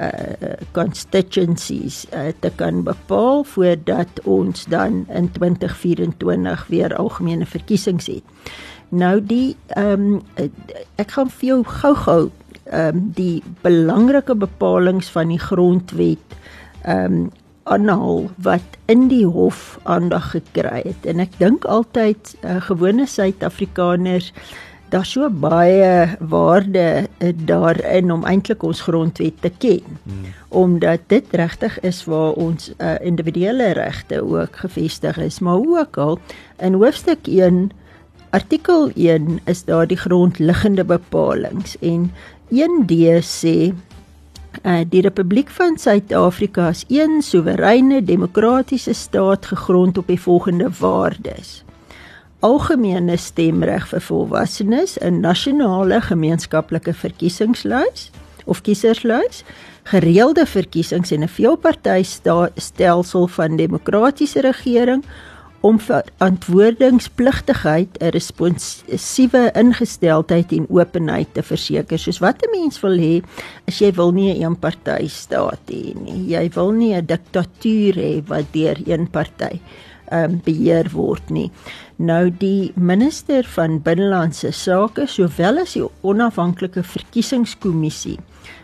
uh 0.00 0.54
constituencies 0.76 2.04
uh, 2.12 2.28
te 2.40 2.50
kan 2.60 2.82
bepaal 2.84 3.44
voordat 3.44 4.20
ons 4.24 4.64
dan 4.68 5.06
in 5.08 5.30
2024 5.32 6.66
weer 6.68 6.96
algemene 6.96 7.46
verkiesings 7.46 8.06
het. 8.06 8.24
Nou 8.88 9.20
die 9.24 9.56
ehm 9.66 10.20
um, 10.36 10.50
ek 10.96 11.16
gaan 11.16 11.30
vir 11.30 11.48
jou 11.48 11.62
gou-gou 11.64 12.30
ehm 12.64 12.96
um, 12.96 13.08
die 13.14 13.42
belangrike 13.62 14.34
bepalinge 14.34 15.08
van 15.16 15.32
die 15.32 15.42
grondwet 15.42 16.38
ehm 16.82 17.04
um, 17.04 17.26
aanhaal 17.66 18.28
wat 18.36 18.76
in 18.86 19.08
die 19.10 19.26
hof 19.26 19.78
aandag 19.82 20.30
gekry 20.36 20.84
het 20.84 21.06
en 21.10 21.18
ek 21.24 21.34
dink 21.40 21.64
altyd 21.66 22.36
uh, 22.44 22.60
gewone 22.68 23.06
Suid-Afrikaners 23.10 24.30
daar 24.88 25.06
so 25.06 25.30
baie 25.30 26.16
waarde 26.20 27.06
uh, 27.18 27.32
daarin 27.34 28.12
om 28.12 28.24
eintlik 28.24 28.62
ons 28.62 28.80
grondwet 28.86 29.40
te 29.40 29.50
ken 29.58 29.98
hmm. 30.02 30.28
omdat 30.48 31.00
dit 31.06 31.24
regtig 31.30 31.80
is 31.80 32.04
waar 32.04 32.32
ons 32.32 32.70
uh, 32.78 32.94
individuele 33.00 33.72
regte 33.78 34.22
ook 34.22 34.56
gefestig 34.56 35.18
is 35.18 35.38
maar 35.38 35.58
ook 35.58 35.96
al 35.96 36.18
in 36.62 36.78
hoofstuk 36.78 37.26
1 37.26 37.70
artikel 38.30 38.90
1 38.94 39.40
is 39.44 39.64
daar 39.64 39.86
die 39.86 39.98
grondliggende 39.98 40.84
bepalinge 40.84 41.76
en 41.80 42.10
1D 42.50 43.20
sê 43.20 43.72
Uh, 44.64 44.80
die 44.88 45.02
Republiek 45.04 45.50
van 45.52 45.76
Suid-Afrika 45.78 46.68
is 46.68 46.84
een 46.88 47.22
soewereine 47.22 48.04
demokratiese 48.04 48.92
staat 48.92 49.46
gegrond 49.46 49.98
op 49.98 50.06
die 50.06 50.20
volgende 50.20 50.70
waardes: 50.78 51.64
algemene 52.40 53.16
stemreg 53.16 53.88
vir 53.88 54.00
volwassenes, 54.00 54.98
'n 55.00 55.20
nasionale 55.20 56.00
gemeenskaplike 56.00 56.94
verkiesingslys 56.94 58.10
of 58.44 58.62
kieserslys, 58.62 59.44
gereelde 59.84 60.46
verkiesings 60.46 61.10
en 61.10 61.22
'n 61.22 61.28
veelpartytelsel 61.28 63.26
van 63.26 63.56
demokratiese 63.56 64.40
regering 64.40 65.04
om 65.60 65.80
verantwoordingspligtigheid, 65.80 67.98
'n 67.98 68.08
responsiewe 68.08 69.50
ingesteldheid 69.54 70.52
en 70.52 70.66
openheid 70.68 71.28
te 71.32 71.42
verseker. 71.42 71.98
Soos 71.98 72.18
wat 72.18 72.42
'n 72.42 72.50
mens 72.60 72.80
wil 72.80 72.98
hê, 72.98 73.22
is 73.64 73.78
jy 73.78 73.92
wil 73.92 74.12
nie 74.12 74.34
'n 74.34 74.42
eenpartytstaat 74.42 75.70
hê 75.70 75.94
nie. 75.94 76.28
Jy 76.28 76.50
wil 76.54 76.70
nie 76.70 76.94
'n 76.94 77.06
diktatuur 77.06 77.94
hê 77.94 78.22
wat 78.26 78.44
deur 78.52 78.76
een 78.86 79.10
party 79.10 79.60
ehm 80.10 80.30
um, 80.30 80.40
beheer 80.44 80.90
word 80.92 81.30
nie. 81.30 81.50
Nou 81.96 82.28
die 82.28 82.76
minister 82.76 83.46
van 83.54 83.78
binnelandse 83.80 84.50
sake 84.52 85.06
sowel 85.08 85.62
as 85.62 85.72
die 85.78 85.86
onafhanklike 86.04 86.82
verkiesingskommissie 86.84 88.18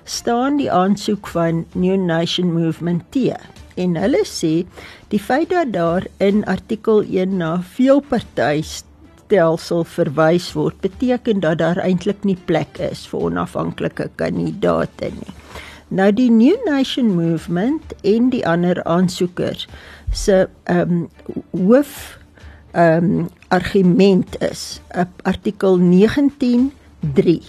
staan 0.04 0.60
die 0.60 0.68
aansoek 0.68 1.24
van 1.32 1.64
New 1.72 1.96
Nation 1.96 2.52
Movement 2.52 3.00
te 3.16 3.32
en 3.80 3.96
hulle 3.96 4.20
sê 4.28 4.68
die 5.08 5.22
feit 5.22 5.48
dat 5.48 5.72
daar 5.72 6.04
in 6.20 6.44
artikel 6.44 7.00
1 7.08 7.40
na 7.40 7.64
veelpartytelsel 7.72 9.80
verwys 9.96 10.52
word 10.52 10.76
beteken 10.84 11.40
dat 11.40 11.64
daar 11.64 11.80
eintlik 11.80 12.20
nie 12.28 12.36
plek 12.36 12.76
is 12.84 13.08
vir 13.08 13.32
onafhanklike 13.32 14.12
kandidaate 14.20 15.08
nie. 15.08 15.32
Nou 15.88 16.12
die 16.12 16.28
New 16.28 16.60
Nation 16.68 17.16
Movement 17.16 17.96
en 18.04 18.28
die 18.32 18.48
ander 18.48 18.82
aansoekers 18.84 19.68
se 20.12 20.48
ehm 20.68 20.92
um, 20.92 21.08
hoof 21.56 22.20
um, 22.74 23.28
argument 23.48 24.37
is 24.40 24.80
artikel 25.22 25.78
19.3 25.78 27.40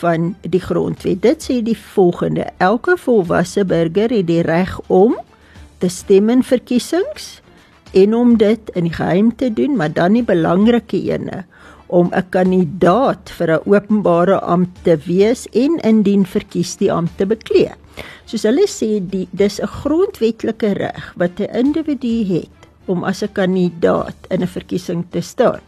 van 0.00 0.34
die 0.40 0.60
grondwet. 0.60 1.22
Dit 1.22 1.46
sê 1.48 1.60
die 1.64 1.78
volgende: 1.78 2.46
Elke 2.58 2.96
volwasse 2.96 3.64
burger 3.64 4.12
het 4.14 4.26
die 4.26 4.42
reg 4.46 4.78
om 4.86 5.16
te 5.78 5.88
stem 5.88 6.28
in 6.28 6.42
verkiesings 6.44 7.40
en 7.96 8.14
om 8.14 8.36
dit 8.38 8.70
in 8.78 8.92
geheim 8.92 9.32
te 9.36 9.52
doen, 9.52 9.76
maar 9.76 9.92
dan 9.92 10.14
die 10.14 10.24
belangrike 10.24 11.00
ene 11.10 11.44
om 11.90 12.10
'n 12.14 12.28
kandidaat 12.30 13.30
vir 13.30 13.50
'n 13.50 13.62
openbare 13.66 14.40
ampt 14.40 14.84
te 14.84 14.96
wees 15.06 15.46
en 15.52 15.80
indien 15.82 16.26
verkies 16.26 16.76
die 16.76 16.92
ampt 16.92 17.16
te 17.16 17.26
beklee. 17.26 17.72
Soos 18.24 18.42
hulle 18.42 18.66
sê, 18.68 19.02
die 19.02 19.28
dis 19.30 19.60
'n 19.60 19.66
grondwetlike 19.66 20.72
reg 20.72 21.12
wat 21.16 21.40
'n 21.40 21.50
individu 21.50 22.24
het 22.34 22.59
om 22.90 23.04
as 23.06 23.22
'n 23.22 23.32
kandidaat 23.32 24.18
in 24.28 24.42
'n 24.42 24.46
verkiesing 24.46 25.04
te 25.10 25.20
staan. 25.20 25.60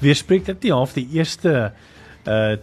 Weerspreek 0.00 0.44
dit 0.44 0.62
nie 0.62 0.72
half 0.72 0.92
die 0.92 1.08
eerste 1.12 1.72
uh 2.26 2.56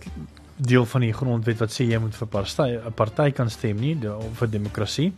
deel 0.57 0.85
van 0.85 1.01
die 1.01 1.13
grondwet 1.13 1.59
wat 1.59 1.71
sê 1.71 1.83
jy 1.83 1.97
moet 1.99 2.15
vir 2.15 2.27
'n 2.27 2.31
party 2.31 2.69
'n 2.87 2.93
party 2.93 3.31
kan 3.31 3.49
stem 3.49 3.79
nie 3.79 3.97
of 4.07 4.37
vir 4.37 4.49
demokrasie? 4.49 5.13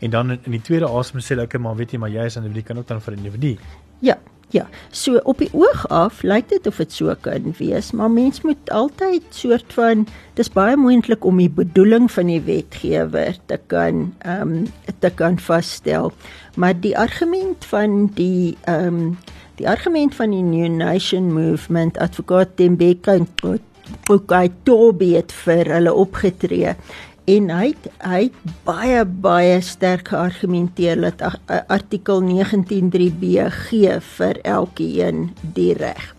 En 0.00 0.10
dan 0.10 0.30
in 0.30 0.52
die 0.52 0.62
tweede 0.62 0.88
asem 0.88 1.20
sê 1.20 1.28
hulle 1.28 1.42
okay, 1.42 1.60
maar 1.60 1.76
weet 1.76 1.92
jy 1.92 1.98
maar 1.98 2.10
jy 2.10 2.24
is 2.24 2.36
'n 2.36 2.42
individu 2.42 2.62
kan 2.66 2.78
ook 2.78 2.86
dan 2.86 3.00
vir 3.00 3.14
'n 3.14 3.16
individu. 3.16 3.58
Ja, 4.00 4.18
ja. 4.50 4.66
So 4.90 5.20
op 5.24 5.38
die 5.38 5.50
oog 5.52 5.86
af 5.88 6.22
lyk 6.22 6.48
dit 6.50 6.66
of 6.66 6.80
dit 6.82 6.92
so 6.92 7.14
kan 7.20 7.54
wees, 7.58 7.90
maar 7.92 8.10
mens 8.10 8.42
moet 8.46 8.70
altyd 8.70 9.22
soort 9.34 9.72
van 9.76 10.06
dis 10.38 10.50
baie 10.52 10.76
moontlik 10.76 11.24
om 11.24 11.40
die 11.40 11.50
bedoeling 11.50 12.10
van 12.12 12.30
die 12.30 12.40
wetgewer 12.46 13.36
te 13.46 13.60
kan 13.66 14.08
ehm 14.18 14.54
um, 14.54 14.66
te 14.98 15.10
kan 15.14 15.38
vasstel. 15.38 16.12
Maar 16.56 16.74
die 16.80 16.96
argument 16.98 17.64
van 17.64 18.10
die 18.14 18.56
ehm 18.64 18.86
um, 18.86 19.18
die 19.60 19.68
argument 19.68 20.14
van 20.16 20.32
die 20.32 20.42
New 20.42 20.70
Nation 20.72 21.32
Movement 21.32 21.98
advokaat 21.98 22.56
Tembeka 22.56 23.12
en 23.12 23.28
ook 24.10 24.32
hy 24.32 24.48
Tobiet 24.64 25.32
vir 25.44 25.68
hulle 25.74 25.92
opgetree 25.94 26.74
en 27.30 27.50
hy 27.52 27.66
het, 27.70 27.88
hy 28.02 28.22
het 28.26 28.54
baie 28.66 29.02
baie 29.04 29.58
sterk 29.62 30.10
geargumenteer 30.10 30.98
dat 31.04 31.22
artikel 31.70 32.22
19.3b 32.26 33.44
gee 33.66 33.98
vir 34.16 34.40
elkeen 34.48 35.28
die 35.54 35.74
reg. 35.78 36.10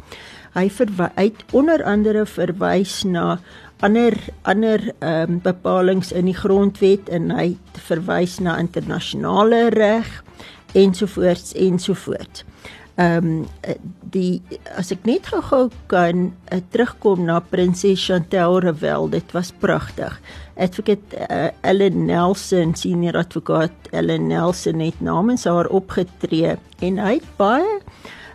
Hy 0.56 0.68
verwys 0.72 1.44
onder 1.56 1.84
andere 1.88 2.26
verwys 2.28 3.02
na 3.08 3.40
ander 3.82 4.16
ander 4.44 4.84
ehm 5.00 5.38
um, 5.38 5.40
bepalinge 5.44 6.14
in 6.16 6.30
die 6.30 6.38
grondwet 6.38 7.10
en 7.10 7.32
hy 7.34 7.56
verwys 7.88 8.38
na 8.40 8.60
internasionale 8.62 9.70
reg 9.74 10.10
ensovoorts 10.78 11.56
ensovoorts 11.58 12.46
ehm 13.02 13.28
um, 13.28 13.46
die 14.12 14.42
as 14.76 14.92
ek 14.92 15.06
net 15.08 15.30
gou-gou 15.32 15.70
kan 15.92 16.26
uh, 16.52 16.60
terugkom 16.74 17.24
na 17.26 17.40
prinses 17.40 18.04
Chantel 18.04 18.60
Revel 18.66 19.10
dit 19.14 19.34
was 19.36 19.52
pragtig. 19.64 20.18
Advocate 20.60 21.22
uh, 21.30 21.50
Ellen 21.62 22.06
Nelson 22.06 22.76
senior 22.76 23.18
advokaat 23.24 23.92
Ellen 23.92 24.28
Nelson 24.28 24.84
het 24.84 25.00
namens 25.02 25.48
haar 25.48 25.72
opgetree 25.72 26.58
en 26.82 27.00
hy 27.00 27.14
het 27.20 27.30
baie 27.40 27.80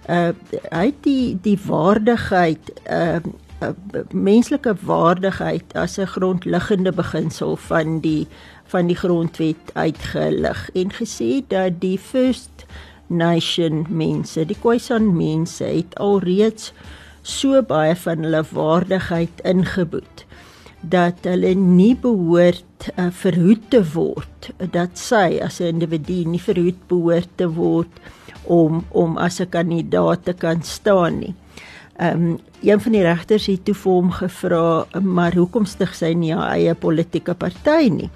uh, 0.09 0.33
hy 0.73 0.85
het 0.89 1.03
die 1.05 1.37
die 1.45 1.59
waardigheid 1.67 2.73
uh, 2.91 3.21
uh, 3.61 3.73
menslike 4.11 4.75
waardigheid 4.89 5.77
as 5.77 5.99
'n 5.99 6.07
grondliggende 6.17 6.93
beginsel 6.93 7.57
van 7.57 8.01
die 8.01 8.27
van 8.67 8.87
die 8.87 8.97
grondwet 8.97 9.71
uitgelig 9.75 10.71
en 10.75 10.91
gesê 10.93 11.45
dat 11.49 11.81
die 11.81 11.99
first 11.99 12.67
Nation 13.09 13.87
mense, 13.89 14.45
die 14.45 14.59
Khoisan 14.59 15.13
mense 15.17 15.65
het 15.65 15.95
alreeds 16.03 16.73
so 17.23 17.61
baie 17.63 17.95
van 17.99 18.27
hulle 18.27 18.43
waardigheid 18.51 19.43
ingeboet 19.45 20.25
dat 20.87 21.25
hulle 21.27 21.55
nie 21.59 21.95
behoort 21.99 22.91
uh, 22.95 23.09
verhoed 23.11 23.65
te 23.73 23.81
word 23.95 24.51
dat 24.75 24.99
sy 25.01 25.39
as 25.43 25.61
'n 25.61 25.75
individu 25.75 26.23
nie 26.25 26.43
verhoed 26.43 26.79
behoort 26.89 27.31
te 27.37 27.49
word 27.49 27.91
om 28.45 28.85
om 28.91 29.19
as 29.19 29.41
'n 29.41 29.51
kandidaat 29.51 30.25
te 30.25 30.33
kan 30.33 30.63
staan 30.63 31.19
nie. 31.19 31.35
Ehm 31.97 32.23
um, 32.23 32.39
een 32.61 32.81
van 32.81 32.93
die 32.93 33.03
regters 33.03 33.47
het 33.47 33.65
toe 33.65 33.75
vir 33.75 33.93
hom 33.93 34.11
gevra, 34.11 34.87
maar 35.01 35.35
hoekom 35.37 35.65
stig 35.69 35.95
sy 35.95 36.11
nie 36.17 36.33
haar 36.35 36.57
eie 36.57 36.75
politieke 36.75 37.35
party 37.35 37.89
nie? 37.93 38.09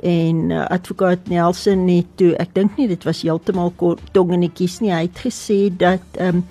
En 0.00 0.50
uh, 0.50 0.66
advokaat 0.70 1.28
Nelson 1.28 1.88
het 1.88 2.08
toe, 2.20 2.30
ek 2.40 2.54
dink 2.54 2.76
nie 2.76 2.86
dit 2.88 3.04
was 3.08 3.22
heeltemal 3.24 3.72
tongenetjies 4.12 4.78
nie, 4.84 4.92
hy 4.94 5.02
het 5.08 5.20
gesê 5.24 5.58
dat 5.72 6.20
ehm 6.20 6.40
um, 6.40 6.44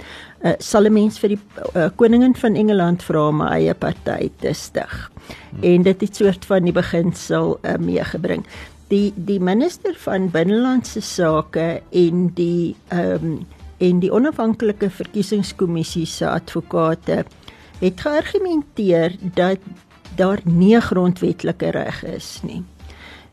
uh, 0.46 0.54
sal 0.60 0.86
'n 0.86 0.94
mens 0.94 1.18
vir 1.20 1.36
die 1.36 1.40
uh, 1.74 1.90
koningin 1.96 2.36
van 2.36 2.56
Engeland 2.56 3.04
vra 3.04 3.28
om 3.28 3.42
'n 3.42 3.54
eie 3.54 3.74
party 3.74 4.30
te 4.40 4.54
stig. 4.54 5.12
Hmm. 5.50 5.64
En 5.64 5.82
dit 5.82 6.02
het 6.02 6.16
soort 6.16 6.46
van 6.46 6.64
die 6.64 6.74
beginsel 6.74 7.58
uh, 7.62 7.78
meegebring. 7.80 8.46
Die 8.88 9.14
die 9.16 9.40
minister 9.40 9.96
van 9.98 10.30
binnelandse 10.30 11.02
sake 11.02 11.82
en 11.92 12.32
die 12.34 12.76
ehm 12.90 13.26
um, 13.26 13.46
en 13.84 14.00
die 14.04 14.12
onafhanklike 14.14 14.90
verkiesingskommissie 14.90 16.06
se 16.08 16.28
advokate 16.30 17.24
het 17.82 18.02
geargumenteer 18.02 19.18
dat 19.36 19.60
daar 20.16 20.40
nie 20.44 20.80
grondwetlike 20.82 21.74
reg 21.76 22.04
is 22.08 22.40
nie 22.44 22.64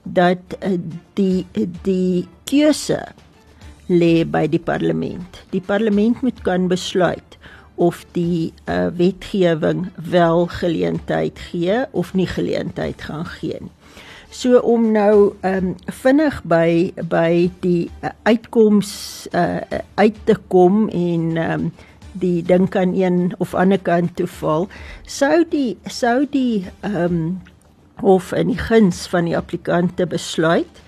dat 0.02 0.56
uh, 0.58 0.78
die 1.14 1.46
die 1.86 2.26
keuse 2.50 3.00
lê 3.86 4.24
by 4.26 4.46
die 4.50 4.62
parlement 4.62 5.44
die 5.54 5.62
parlement 5.62 6.22
moet 6.22 6.42
kan 6.46 6.66
besluit 6.68 7.38
of 7.74 8.04
die 8.12 8.52
uh, 8.68 8.86
wetgewing 8.96 9.86
wel 9.96 10.46
geleentheid 10.46 11.38
gee 11.50 11.84
of 11.90 12.14
nie 12.14 12.26
geleentheid 12.26 13.02
gaan 13.02 13.26
gee 13.26 13.58
nie. 13.60 13.72
So 14.32 14.58
om 14.64 14.86
nou 14.92 15.34
ehm 15.44 15.66
um, 15.66 15.74
vinnig 15.92 16.38
by 16.48 16.92
by 17.08 17.50
die 17.60 17.90
uh, 18.00 18.14
uitkoms 18.24 18.92
uh, 19.36 19.60
uit 19.94 20.16
te 20.24 20.36
kom 20.48 20.88
en 20.88 21.36
ehm 21.36 21.52
um, 21.52 21.72
die 22.12 22.42
dink 22.44 22.76
aan 22.76 22.94
een 22.96 23.32
of 23.38 23.54
ander 23.54 23.80
kant 23.80 24.16
toe 24.16 24.26
val, 24.26 24.68
sou 25.04 25.44
die 25.48 25.76
sou 25.84 26.24
die 26.30 26.64
ehm 26.80 27.04
um, 27.04 27.20
hof 28.00 28.32
in 28.32 28.48
die 28.48 28.58
guns 28.58 29.04
van 29.06 29.28
die 29.28 29.36
applikante 29.36 30.06
besluit 30.06 30.80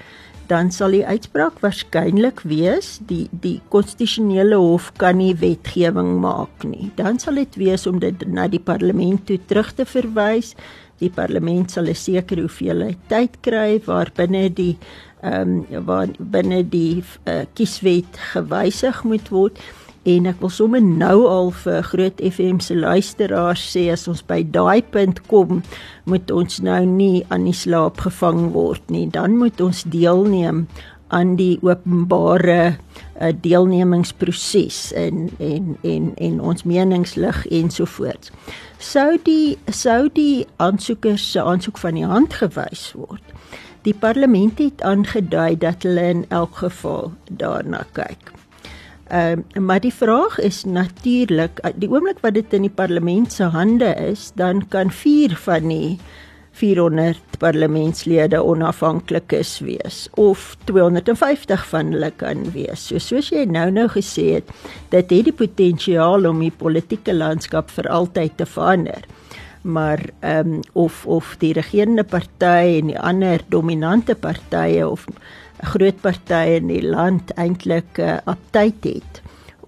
dan 0.47 0.71
sal 0.73 0.93
die 0.93 1.05
uitspraak 1.07 1.61
waarskynlik 1.65 2.43
wees 2.49 2.99
die 3.09 3.27
die 3.45 3.57
konstitusionele 3.73 4.59
hof 4.61 4.91
kan 5.01 5.17
nie 5.21 5.33
wetgewing 5.41 6.19
maak 6.21 6.67
nie. 6.69 6.91
Dan 6.99 7.19
sal 7.19 7.41
dit 7.41 7.57
wees 7.61 7.87
om 7.89 8.01
dit 8.03 8.27
na 8.29 8.47
die 8.49 8.61
parlement 8.61 9.25
toe 9.29 9.39
terug 9.49 9.73
te 9.77 9.87
verwys. 9.89 10.53
Die 11.05 11.13
parlement 11.13 11.71
sal 11.71 11.91
'n 11.93 11.95
sekere 12.01 12.47
hoeveelheid 12.47 13.01
tyd 13.13 13.37
kry 13.45 13.81
waarbinne 13.85 14.49
die 14.49 14.77
ehm 15.25 15.65
um, 15.73 15.85
waar 15.87 16.09
binne 16.19 16.63
die 16.69 17.03
uh, 17.29 17.45
kieswet 17.57 18.19
gewysig 18.33 19.05
moet 19.05 19.29
word. 19.33 19.61
En 20.05 20.27
ek 20.29 20.41
wil 20.41 20.51
sommer 20.53 20.83
nou 20.85 21.25
al 21.25 21.51
vir 21.63 21.85
Groot 21.89 22.19
FM 22.21 22.59
se 22.61 22.75
luisteraars 22.77 23.63
sê 23.73 23.87
as 23.93 24.05
ons 24.09 24.21
by 24.29 24.43
daai 24.45 24.85
punt 24.93 25.23
kom 25.33 25.63
moet 26.05 26.31
ons 26.31 26.61
nou 26.61 26.83
nie 26.85 27.25
aan 27.33 27.47
die 27.49 27.57
slaap 27.57 28.03
gevang 28.05 28.51
word 28.53 28.85
nie. 28.93 29.07
Dan 29.09 29.39
moet 29.41 29.61
ons 29.65 29.81
deelneem 29.89 30.67
aan 31.09 31.37
die 31.37 31.59
openbare 31.63 32.77
uh, 33.21 33.33
deelnemingsproses 33.41 34.93
en 34.93 35.31
en 35.39 35.77
en 35.83 36.13
en 36.17 36.41
ons 36.41 36.65
menings 36.65 37.15
lig 37.15 37.47
ensovoorts 37.47 38.33
sou 38.85 39.17
die 39.25 39.57
sou 39.73 40.09
die 40.13 40.45
aansoekers 40.63 41.25
se 41.33 41.43
aansoek 41.43 41.79
van 41.81 41.99
die 41.99 42.09
hand 42.09 42.37
gewys 42.41 42.91
word? 42.99 43.23
Die 43.85 43.95
parlement 43.97 44.61
het 44.61 44.83
aangedui 44.85 45.57
dat 45.61 45.85
hulle 45.85 46.05
in 46.15 46.25
elk 46.33 46.57
geval 46.63 47.13
daarna 47.31 47.85
kyk. 47.97 48.33
Ehm 49.13 49.45
uh, 49.57 49.63
maar 49.63 49.81
die 49.81 49.93
vraag 49.93 50.39
is 50.41 50.65
natuurlik 50.65 51.61
die 51.77 51.91
oomblik 51.91 52.21
wat 52.25 52.35
dit 52.35 52.53
in 52.57 52.65
die 52.69 52.73
parlement 52.73 53.33
se 53.33 53.45
hande 53.53 53.93
is, 54.01 54.33
dan 54.35 54.65
kan 54.69 54.91
4 54.91 55.37
van 55.37 55.69
die 55.69 55.99
400 56.55 57.39
parlementslede 57.43 58.39
onafhanklik 58.43 59.33
is 59.35 59.57
wees 59.65 60.05
of 60.21 60.55
250 60.69 61.67
van 61.71 61.91
hulle 61.93 62.11
kan 62.21 62.45
wees. 62.55 62.87
So 62.89 63.03
soos 63.03 63.33
jy 63.35 63.43
nou 63.51 63.67
nou 63.75 63.89
gesê 63.91 64.29
het, 64.37 64.53
dit 64.93 65.03
het 65.03 65.29
die 65.31 65.35
potensiaal 65.35 66.29
om 66.31 66.45
die 66.45 66.55
politieke 66.55 67.15
landskap 67.17 67.75
vir 67.75 67.91
altyd 67.91 68.39
te 68.39 68.47
verander. 68.47 69.03
Maar 69.65 70.01
ehm 70.21 70.55
um, 70.55 70.63
of 70.73 71.07
of 71.07 71.35
die 71.41 71.55
regerende 71.57 72.05
party 72.05 72.79
en 72.79 72.93
die 72.93 72.99
ander 73.01 73.43
dominante 73.49 74.15
partye 74.15 74.87
of 74.87 75.07
groot 75.75 76.01
partye 76.03 76.59
in 76.61 76.69
die 76.69 76.83
land 76.85 77.33
eintlik 77.41 77.99
uh, 77.99 78.19
aptyd 78.29 78.85
het 78.85 79.23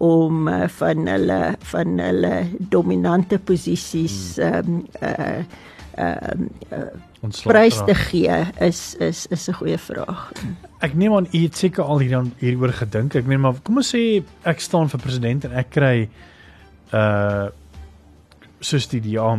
om 0.05 0.49
uh, 0.49 0.67
van 0.69 1.07
hulle 1.09 1.41
van 1.73 1.99
hulle 1.99 2.35
dominante 2.59 3.39
posisies 3.39 4.37
hmm. 4.37 4.45
ehm 4.45 4.77
um, 4.77 4.85
uh, 5.01 5.65
ehm 5.97 6.49
uh, 6.73 6.79
uh, 6.79 7.33
prys 7.43 7.79
te 7.85 7.95
gee 7.95 8.39
is 8.61 8.95
is 8.99 9.27
is 9.27 9.49
'n 9.49 9.53
goeie 9.53 9.79
vraag. 9.79 10.33
Ek 10.79 10.95
neem 10.95 11.15
aan 11.15 11.29
u 11.33 11.43
het 11.43 11.57
seker 11.57 11.85
al 11.85 11.99
hier 11.99 12.25
hieroor 12.39 12.73
gedink. 12.73 13.15
Ek 13.15 13.27
meen 13.27 13.41
maar 13.41 13.55
kom 13.63 13.77
ons 13.77 13.95
sê 13.95 14.23
ek 14.43 14.61
staan 14.61 14.89
vir 14.89 15.01
president 15.01 15.45
en 15.45 15.53
ek 15.53 15.71
kry 15.71 16.09
uh 16.93 17.49
soos 18.61 18.89
die 18.89 19.03
ja 19.11 19.39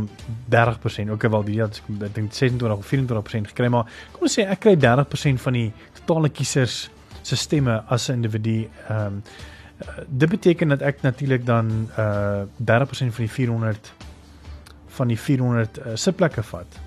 30% 0.50 1.10
ook 1.10 1.22
wel 1.22 1.44
die 1.44 1.62
ek 1.64 1.82
dink 2.14 2.34
26 2.34 2.72
of 2.72 2.94
24% 2.94 3.50
gekry 3.52 3.68
maar 3.68 3.86
kom 4.12 4.28
ons 4.28 4.38
sê 4.40 4.46
ek 4.46 4.60
kry 4.60 4.76
30% 4.76 5.42
van 5.42 5.54
die 5.54 5.72
totale 5.94 6.30
kiesers 6.30 6.90
se 7.22 7.36
stemme 7.36 7.84
as 7.88 8.10
'n 8.10 8.14
individu 8.14 8.70
ehm 8.90 9.06
um, 9.06 9.24
dit 10.08 10.30
beteken 10.30 10.68
dat 10.68 10.82
ek 10.82 11.02
natuurlik 11.02 11.46
dan 11.46 11.90
uh 11.98 12.42
30% 12.58 13.14
van 13.14 13.26
die 13.26 13.30
400 13.30 13.92
van 14.98 15.14
die 15.14 15.20
400 15.20 15.78
uh, 15.80 15.96
sitplekke 15.96 16.44
vat. 16.44 16.80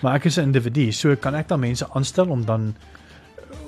Maar 0.00 0.16
ek 0.20 0.30
is 0.30 0.38
'n 0.38 0.48
individu 0.48 0.90
so 0.92 1.16
kan 1.16 1.34
ek 1.34 1.48
dan 1.48 1.60
mense 1.60 1.86
aanstel 1.92 2.28
om 2.32 2.44
dan 2.44 2.74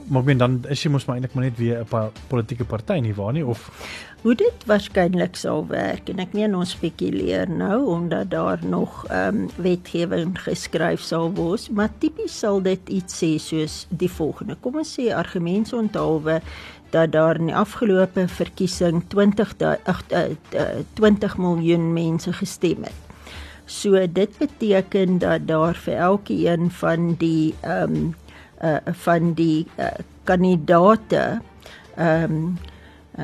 maar 0.09 0.23
ben 0.23 0.39
dan 0.39 0.65
is 0.69 0.83
jy 0.83 0.91
mos 0.91 1.05
maar 1.07 1.17
eintlik 1.17 1.35
maar 1.35 1.45
net 1.45 1.59
weer 1.59 1.85
'n 1.85 2.11
politieke 2.29 2.65
party 2.65 2.99
nie 3.01 3.15
waar 3.15 3.33
nie? 3.33 3.47
Of 3.47 3.71
hoe 4.23 4.35
dit 4.35 4.65
waarskynlik 4.67 5.37
sal 5.37 5.67
werk 5.67 6.09
en 6.09 6.19
ek 6.19 6.33
meen 6.33 6.55
ons 6.55 6.71
spekuleer 6.71 7.51
nou 7.51 7.87
omdat 7.87 8.31
daar 8.31 8.59
nog 8.65 9.05
ehm 9.09 9.37
um, 9.37 9.49
wetgewing 9.57 10.39
geskryf 10.39 11.01
sal 11.01 11.33
word 11.35 11.71
maar 11.71 11.91
tipies 11.99 12.39
sal 12.39 12.63
dit 12.63 12.89
iets 12.89 13.23
sê 13.23 13.39
soos 13.39 13.87
die 13.89 14.11
volgende. 14.11 14.57
Kom 14.61 14.77
ons 14.77 14.99
sê 14.99 15.15
argumente 15.15 15.77
onthaalwe 15.77 16.41
dat 16.91 17.13
daar 17.13 17.37
in 17.37 17.47
die 17.47 17.57
afgelope 17.57 18.29
verkiesing 18.29 19.05
20 19.09 19.55
8 19.85 20.15
20 20.95 21.39
miljoen 21.39 21.93
mense 21.93 22.33
gestem 22.33 22.83
het 22.83 23.12
so 23.73 23.97
dit 24.13 24.39
beteken 24.39 25.19
dat 25.23 25.47
daar 25.49 25.79
vir 25.85 25.97
elkeen 25.97 26.71
van 26.71 27.15
die 27.19 27.55
ehm 27.61 27.95
um, 27.97 28.15
uh, 28.63 28.77
van 29.05 29.33
die 29.35 29.67
uh, 29.79 29.89
kandidate 30.29 31.41
ehm 31.97 32.37
um, 32.37 32.59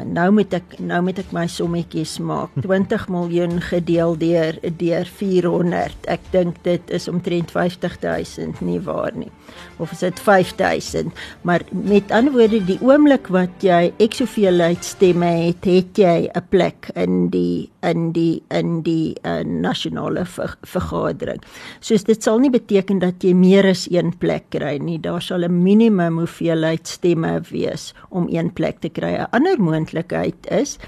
nou 0.05 0.31
moet 0.37 0.53
ek 0.53 0.77
nou 0.85 1.01
moet 1.03 1.19
ek 1.19 1.33
my 1.33 1.47
sommetjies 1.49 2.19
maak. 2.21 2.53
20 2.67 3.09
miljoen 3.09 3.61
gedeel 3.65 4.17
deur 4.21 4.59
deur 4.81 5.09
400. 5.21 6.09
Ek 6.13 6.21
dink 6.35 6.61
dit 6.67 6.91
is 6.91 7.09
omtrent 7.09 7.51
50000 7.55 8.61
nie 8.61 8.81
waar 8.85 9.17
nie. 9.17 9.31
Of 9.79 9.93
is 9.93 10.03
dit 10.05 10.21
5000? 10.21 11.13
Maar 11.43 11.65
met 11.71 12.13
ander 12.13 12.33
woorde 12.35 12.61
die 12.69 12.79
oomblik 12.85 13.31
wat 13.33 13.65
jy 13.65 13.93
ek 14.03 14.19
soveel 14.19 14.61
uitstemme 14.61 15.31
het, 15.49 15.65
het 15.65 15.99
jy 15.99 16.29
'n 16.29 16.47
plek 16.51 16.91
in 16.95 17.29
die 17.31 17.71
in 17.83 18.13
die 18.13 18.43
in 18.51 18.83
die 18.83 19.15
uh, 19.23 19.45
nasionale 19.45 20.25
ver, 20.27 20.57
vergadering. 20.67 21.41
Soos 21.81 22.05
dit 22.05 22.23
sal 22.23 22.39
nie 22.43 22.51
beteken 22.51 22.99
dat 22.99 23.23
jy 23.23 23.35
meer 23.35 23.69
as 23.71 23.87
een 23.91 24.13
plek 24.19 24.51
kry 24.51 24.77
nie. 24.83 24.99
Daar 24.99 25.23
sal 25.23 25.45
'n 25.47 25.63
minimum 25.63 26.19
hoeveelheid 26.19 26.87
stemme 26.87 27.41
wees 27.51 27.95
om 28.11 28.27
een 28.29 28.53
plek 28.53 28.81
te 28.81 28.89
kry. 28.89 29.15
'n 29.17 29.27
Ander 29.31 29.61
moontlikheid 29.79 30.51
is 30.51 30.79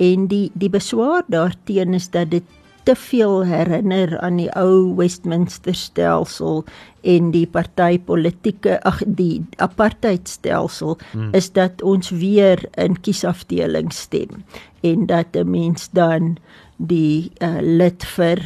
en 0.00 0.28
die 0.30 0.48
die 0.54 0.70
beswaar 0.72 1.24
daarteen 1.28 1.94
is 1.94 2.10
dat 2.10 2.30
dit 2.30 2.44
te 2.88 2.94
veel 2.96 3.44
herinner 3.44 4.18
aan 4.24 4.38
die 4.40 4.48
ou 4.56 4.96
Westminster 4.96 5.74
stelsel 5.76 6.64
en 7.04 7.30
die 7.34 7.46
partytetiese 7.46 8.78
ag 8.88 9.02
die 9.04 9.44
apartheid 9.60 10.28
stelsel 10.28 10.96
hmm. 11.12 11.34
is 11.36 11.52
dat 11.52 11.82
ons 11.82 12.10
weer 12.10 12.64
in 12.80 12.96
kiesafdelings 13.00 14.00
stem 14.08 14.44
en 14.80 15.06
dat 15.06 15.36
'n 15.36 15.50
mens 15.50 15.90
dan 15.92 16.38
die 16.76 17.30
uh, 17.42 17.60
lid 17.60 18.04
vir 18.16 18.40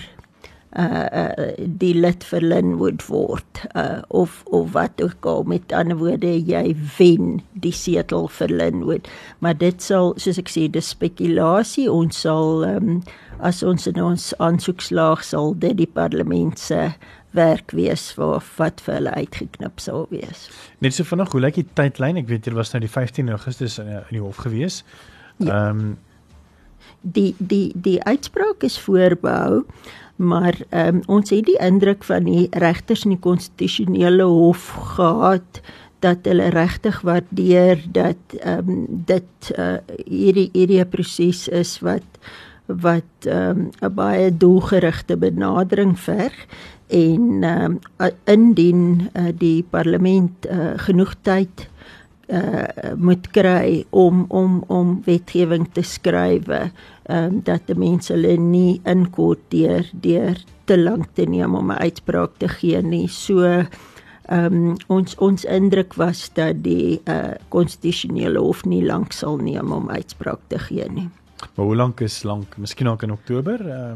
uh, 0.79 1.07
uh 1.23 1.53
die 1.59 1.95
lid 1.95 2.25
vir 2.31 2.45
Linwood 2.45 3.07
word 3.09 3.65
uh 3.75 4.03
of 4.09 4.43
of 4.47 4.73
wat 4.77 5.03
ook 5.03 5.27
al 5.27 5.45
met 5.49 5.73
ander 5.73 5.99
woorde 6.01 6.33
jy 6.37 6.77
wen 6.99 7.43
die 7.53 7.75
setel 7.75 8.29
vir 8.39 8.53
Linwood 8.53 9.11
maar 9.39 9.59
dit 9.59 9.83
sal 9.83 10.15
soos 10.17 10.41
ek 10.41 10.53
sê 10.53 10.69
dis 10.71 10.95
spekulasie 10.95 11.91
ons 11.91 12.25
sal 12.27 12.65
um, 12.69 13.03
as 13.39 13.63
ons 13.63 13.87
in 13.91 14.01
ons 14.03 14.31
aansoekslaag 14.39 15.25
sal 15.25 15.55
dit 15.59 15.77
die 15.79 15.91
parlement 15.91 16.59
se 16.59 16.91
werk 17.35 17.75
wees 17.75 18.13
vir 18.15 18.39
wat 18.59 18.83
vir 18.85 18.95
hulle 18.99 19.13
uitgeknip 19.19 19.83
sou 19.83 20.05
wees. 20.13 20.47
Net 20.85 20.95
so 20.95 21.07
vinnig, 21.09 21.33
hoe 21.35 21.43
lyk 21.43 21.59
die 21.59 21.67
tydlyn? 21.79 22.21
Ek 22.23 22.31
weet 22.31 22.47
jy 22.47 22.55
was 22.55 22.71
nou 22.75 22.81
die 22.85 22.91
15 22.91 23.33
Augustus 23.35 23.81
in, 23.83 23.91
in 23.91 24.13
die 24.15 24.23
hof 24.23 24.43
gewees. 24.47 24.83
Ja. 25.43 25.51
Ehm 25.51 25.51
ja. 25.51 25.63
um, 25.71 25.95
die 27.01 27.35
die 27.39 27.73
die 27.75 28.03
uitspraak 28.03 28.63
is 28.63 28.79
voorbehou 28.79 29.65
maar 30.17 30.55
um, 30.71 31.01
ons 31.07 31.31
het 31.35 31.47
die 31.49 31.59
indruk 31.59 32.05
van 32.07 32.25
die 32.29 32.47
regters 32.63 33.03
in 33.05 33.17
die 33.17 33.23
konstitusionele 33.23 34.27
hof 34.31 34.69
gehad 34.95 35.61
dat 36.05 36.29
hulle 36.29 36.53
regtig 36.55 37.01
waardeer 37.01 37.83
dat 37.93 38.37
um, 38.45 38.85
dit 39.09 39.53
uh, 39.59 39.77
hierdie 40.05 40.51
hierdie 40.53 40.85
proses 40.85 41.49
is 41.49 41.79
wat 41.85 42.07
wat 42.67 43.29
um, 43.29 43.69
'n 43.81 43.95
baie 43.95 44.31
doelgerigte 44.31 45.17
benadering 45.17 45.99
verg 45.99 46.47
en 46.89 47.45
um, 47.45 47.79
indien 48.25 49.11
uh, 49.13 49.33
die 49.39 49.65
parlement 49.71 50.47
uh, 50.47 50.73
genoeg 50.77 51.15
tyd 51.23 51.69
uh, 52.29 52.93
moet 52.97 53.31
kry 53.33 53.85
om 53.91 54.25
om 54.29 54.63
om 54.69 55.01
wetgewing 55.07 55.67
te 55.73 55.83
skryf 55.83 56.49
um, 56.49 57.41
dat 57.45 57.67
die 57.67 57.79
mense 57.79 58.13
hulle 58.15 58.37
nie 58.41 58.81
inkort 58.89 59.43
deur 59.53 59.85
deur 59.93 60.39
te 60.65 60.79
lank 60.79 61.13
te 61.15 61.27
neem 61.27 61.55
om 61.55 61.71
'n 61.73 61.83
uitspraak 61.83 62.39
te 62.39 62.49
gee 62.49 62.83
nie. 62.83 63.09
So 63.09 63.43
ehm 63.45 63.69
um, 64.29 64.77
ons 64.89 65.17
ons 65.19 65.45
indruk 65.45 65.95
was 65.95 66.31
dat 66.35 66.63
die 66.63 67.01
konstitusionele 67.49 68.39
uh, 68.39 68.45
hof 68.45 68.65
nie 68.65 68.85
lank 68.85 69.13
sal 69.13 69.37
neem 69.37 69.73
om 69.73 69.91
uitspraak 69.91 70.41
te 70.49 70.59
gee 70.59 70.89
nie. 70.89 71.09
Maar 71.55 71.67
hoe 71.67 71.77
lank 71.77 72.01
is 72.01 72.23
lank? 72.23 72.57
Miskien 72.57 72.89
ook 72.89 73.03
in 73.03 73.13
Oktober? 73.13 73.61
Uh 73.67 73.93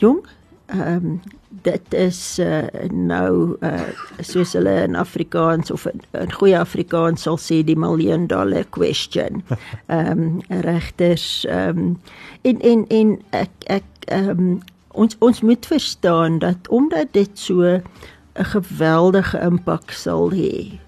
Jong, 0.00 0.24
ehm 0.70 1.04
um, 1.04 1.20
dit 1.62 1.94
is 1.94 2.38
uh, 2.38 2.62
nou 2.90 3.56
uh, 3.60 3.88
soos 4.22 4.52
hulle 4.56 4.72
in 4.84 4.96
Afrikaans 4.96 5.70
of 5.70 5.86
in 5.86 6.32
goeie 6.32 6.58
Afrikaans 6.58 7.26
sal 7.26 7.36
sê 7.42 7.60
die 7.66 7.76
million 7.76 8.26
dollar 8.30 8.64
question. 8.70 9.42
Ehm 9.86 10.10
um, 10.10 10.62
regters 10.64 11.44
ehm 11.48 11.78
um, 11.78 11.96
en 12.42 12.60
en 12.60 12.84
en 12.88 13.16
ek 13.30 13.66
ek 13.66 14.06
ehm 14.06 14.30
um, 14.30 14.60
ons 14.90 15.16
ons 15.18 15.40
moet 15.40 15.66
verstaan 15.66 16.38
dat 16.38 16.68
omdat 16.68 17.12
dit 17.12 17.38
so 17.38 17.62
'n 17.64 17.84
geweldige 18.54 19.38
impak 19.38 19.90
sal 19.90 20.30
hê 20.32 20.78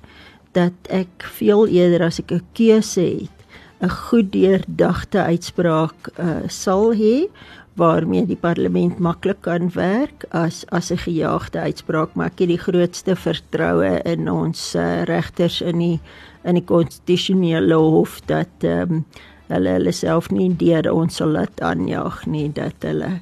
dat 0.53 0.73
ek 0.89 1.27
veel 1.39 1.67
eerder 1.67 2.07
as 2.07 2.19
ek 2.19 2.33
'n 2.33 2.47
keuse 2.53 3.01
het 3.01 3.37
'n 3.83 3.89
goed 3.89 4.33
deurdagte 4.33 5.23
uitspraak 5.23 6.11
uh, 6.19 6.47
sal 6.47 6.95
hê 6.95 7.27
waarmee 7.75 8.27
die 8.29 8.37
parlement 8.37 8.99
maklik 8.99 9.41
kan 9.47 9.71
werk 9.75 10.25
as 10.31 10.65
as 10.69 10.91
'n 10.93 10.99
gejaagde 10.99 11.59
uitspraak 11.59 12.15
maar 12.15 12.27
ek 12.27 12.39
het 12.45 12.49
die 12.49 12.65
grootste 12.67 13.17
vertroue 13.17 14.01
in 14.05 14.31
ons 14.31 14.75
uh, 14.75 15.03
regters 15.03 15.61
in 15.61 15.79
die 15.79 16.01
in 16.45 16.55
die 16.55 16.65
konstitusionele 16.65 17.75
hof 17.75 18.21
dat 18.27 18.53
um, 18.63 19.05
hulle 19.49 19.71
hulle 19.71 19.93
self 19.93 20.31
nie 20.31 20.51
deur 20.57 20.93
ons 20.93 21.17
sal 21.17 21.29
laat 21.29 21.61
aanjaag 21.61 22.27
nie 22.27 22.49
dat 22.53 22.75
hulle 22.81 23.21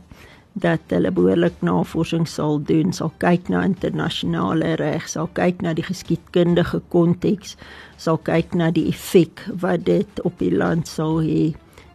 dat 0.53 0.81
hulle 0.89 1.11
behoorlik 1.15 1.61
navorsing 1.63 2.27
sal 2.29 2.59
doen, 2.67 2.93
sal 2.93 3.13
kyk 3.23 3.49
na 3.49 3.63
internasionale 3.65 4.75
reg, 4.81 5.07
sal 5.09 5.29
kyk 5.33 5.63
na 5.63 5.73
die 5.77 5.87
geskiedkundige 5.87 6.83
konteks, 6.93 7.57
sal 7.97 8.19
kyk 8.19 8.55
na 8.59 8.71
die 8.75 8.89
effek 8.91 9.45
wat 9.63 9.87
dit 9.87 10.23
op 10.27 10.39
die 10.43 10.53
land 10.53 10.89
sal 10.91 11.21
hê. 11.23 11.53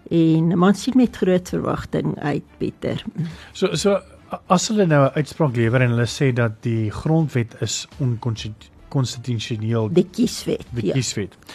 En 0.09 0.57
man 0.57 0.75
sien 0.75 0.93
met 0.95 1.15
groot 1.15 1.49
verwagting 1.49 2.19
uit 2.19 2.43
Pieter. 2.57 3.03
So 3.53 3.75
so 3.75 3.99
as 4.47 4.67
hulle 4.67 4.85
nou 4.85 5.05
'n 5.05 5.15
uitspraak 5.15 5.55
lewer 5.55 5.81
en 5.81 5.89
hulle 5.89 6.07
sê 6.07 6.33
dat 6.33 6.51
die 6.61 6.91
grondwet 6.91 7.55
is 7.61 7.87
onkonstitusioneel, 7.97 9.89
die 9.93 10.07
kieswet, 10.11 10.65
die 10.71 10.91
kieswet. 10.91 11.37
Ja 11.39 11.53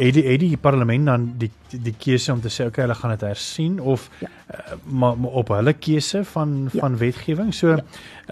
het 0.00 0.16
die, 0.16 0.24
het 0.24 0.40
die 0.40 0.56
parlement 0.56 1.08
dan 1.10 1.26
die 1.40 1.50
die 1.70 1.92
keuse 2.00 2.32
om 2.32 2.40
te 2.42 2.50
sê 2.52 2.66
okay 2.66 2.84
hulle 2.86 2.96
gaan 2.98 3.12
dit 3.14 3.24
hersien 3.28 3.76
of 3.80 4.08
ja. 4.22 4.28
uh, 4.28 4.78
maar, 4.84 5.18
maar 5.20 5.36
op 5.42 5.52
hulle 5.54 5.74
keuse 5.76 6.24
van 6.32 6.54
ja. 6.72 6.80
van 6.80 6.96
wetgewing 7.00 7.52
so 7.54 7.74
ja. 7.76 7.84